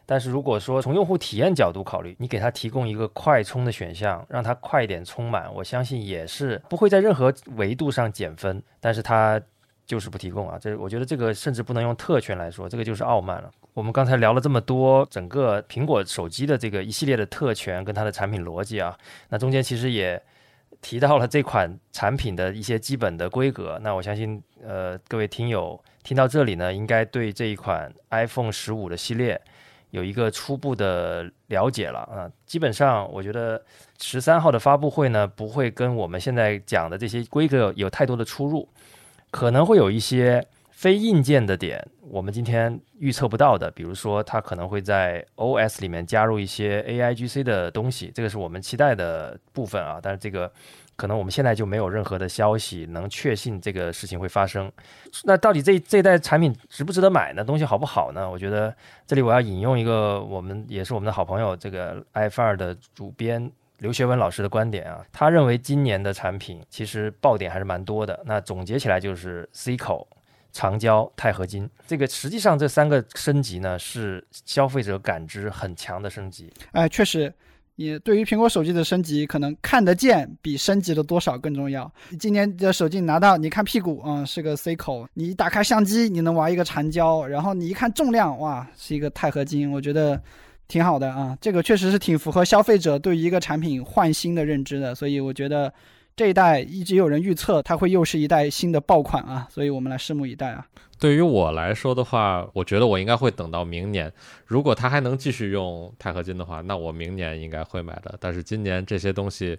[0.08, 8.62] 但是如果说从用户体验角度考虑，你给他提供一个快充的选项，让他快一点充满，我相信也是不会在任何维度上减分。
[8.78, 9.40] 但是它
[9.86, 13.48] 就是不提供啊，这我觉得这个甚至不能用特权来说，这个就是傲慢了。
[13.72, 20.20] 我们刚才聊了这么多，整个苹果手机的这个一系列的特权跟它的产品逻辑啊，那中间其实也
[20.80, 23.78] 提到了这款产品的一些基本的规格。
[23.82, 29.40] 那我相信，呃，各位听友听到这里呢，应该对这一款 iPhone 十五的系列
[29.90, 32.28] 有一个初步的了解了啊。
[32.44, 33.62] 基本上，我觉得
[34.00, 38.68] 十三号的发布会呢，不会跟我们现在讲的这些规格有太多的出入。
[39.30, 49.98] 可能会有一些非硬件的点，我们今天预测不到的，比如说它可能会在 OS 里面加入一些 AIGC 的东西，这个是我们期待的部分啊。
[50.02, 50.50] 但是这个
[50.94, 54.70] 可能我们现在就没有任何的消息能确信这个事情会发生。
[55.24, 57.44] 那到底这这代产品值不值得买呢？
[57.44, 58.30] 东西好不好呢？
[58.30, 58.74] 我觉得
[59.06, 63.50] 这里我要引用一个我们也是我们的好朋友，这个 iF 二的主编。
[63.78, 68.18] 刘学文老师的观点啊，他认为今年的产品其实爆点还是蛮多的。
[68.24, 70.08] 那总结起来就是 C 口、
[70.50, 71.68] 长焦、钛合金。
[71.86, 76.50] 这个实际上这三个升级呢，是消费者感知很强的升级。
[76.72, 77.30] 哎，确实，
[77.74, 81.92] 也对于苹果手机的升级，可能看得见比升级的多少更重要。
[82.18, 89.70] 今年的手机拿到，你看屁股啊是个 C 口，你打开相机你能玩一个长焦，然后你一看重量，哇是一个钛合金。
[89.70, 90.18] 我觉得。
[90.68, 95.72] 挺好的啊，这个确实是挺符合消费者对于一个产品换新的认知的，所以我觉得
[96.14, 100.66] 这一代一直有人预测它会又是一代新的爆款啊，所以我们来拭目以待啊。
[100.98, 104.12] 对于我来说的话，我觉得我应该会等到明年，
[104.46, 108.16] 如果它还能继续用钛合金的话，那我明年应该会买的。
[108.20, 109.58] 但是今年这些东西。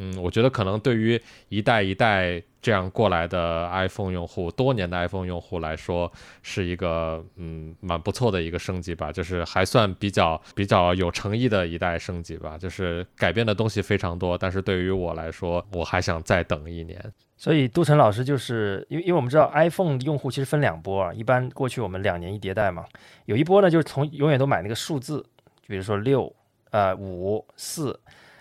[0.00, 17.12] 嗯，我觉得可能对于一代一代这样过来的 iPhone 用户，多年的 iPhone 用户来说，是一个嗯蛮不错的一个升级吧，就是还算比较比较有诚意的一代升级吧，就是改变的东西非常多，但是对于我来说，我还想再等一年。
[17.36, 22.84] 所以杜晨老师就是因为因为我们知道 iPhone 用户其实分两波啊，一般过去我们两年一迭代嘛，
[23.24, 25.26] 有一波呢就是从永远都买那个数字，
[25.66, 26.32] 比如说六
[26.70, 27.98] 呃五四。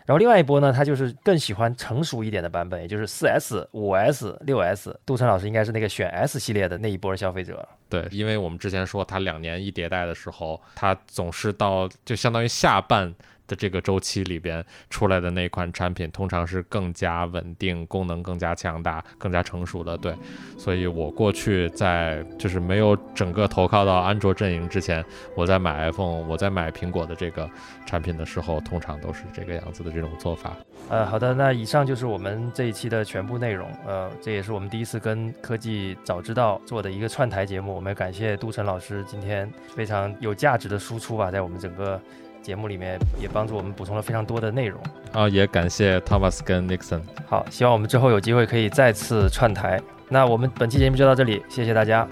[0.07, 4.97] 然后另外一波呢，他就是更喜欢成熟一点的版本，也就是四 S、五 S、六 S。
[5.05, 7.67] 杜晨老师应该是那个选 S 系列的那一波消费者。
[7.89, 13.13] 对，因为我们之前说它两年一迭代的时候，它总是到就相当于下半
[13.47, 19.97] 的这个周期里边出来的那款产品，通常是更加稳定、功能更加强大、更加成熟的。
[19.97, 20.13] 对，
[20.57, 25.03] 所以我过去在就是没有整个投靠到安卓阵营之前，
[25.35, 27.49] 我在买 iPhone，我在买苹果的这个
[27.85, 30.55] 产品的时候，通常都是这个样子的这种做法。
[30.89, 33.69] 呃，好的，那以上就是我们这一期的全部内容。
[33.85, 37.73] 呃，这也是我们第一次跟科技早知道做的一个串台节目。
[37.73, 41.99] 我们感谢杜晨老师今天非常有价值的输出吧，在我们整个。
[42.47, 44.81] 节目里面也帮助我们补充了非常多的内容
[45.11, 47.01] 啊，也感谢 Thomas 跟 Nixon。
[47.25, 49.81] 好，希望我们之后有机会可以再次串台。
[50.07, 52.07] 那我们本期节目就到这里，谢谢大家。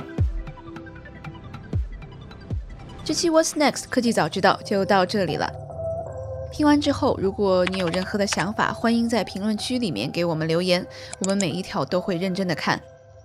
[3.06, 5.50] 这期 What's Next 科技早知道就到这里了。
[6.52, 10.86] 听完之后，如果你有任何的想法，欢迎在评论区里面给我们留言，
[11.20, 12.78] 我们每一条都会认真的看。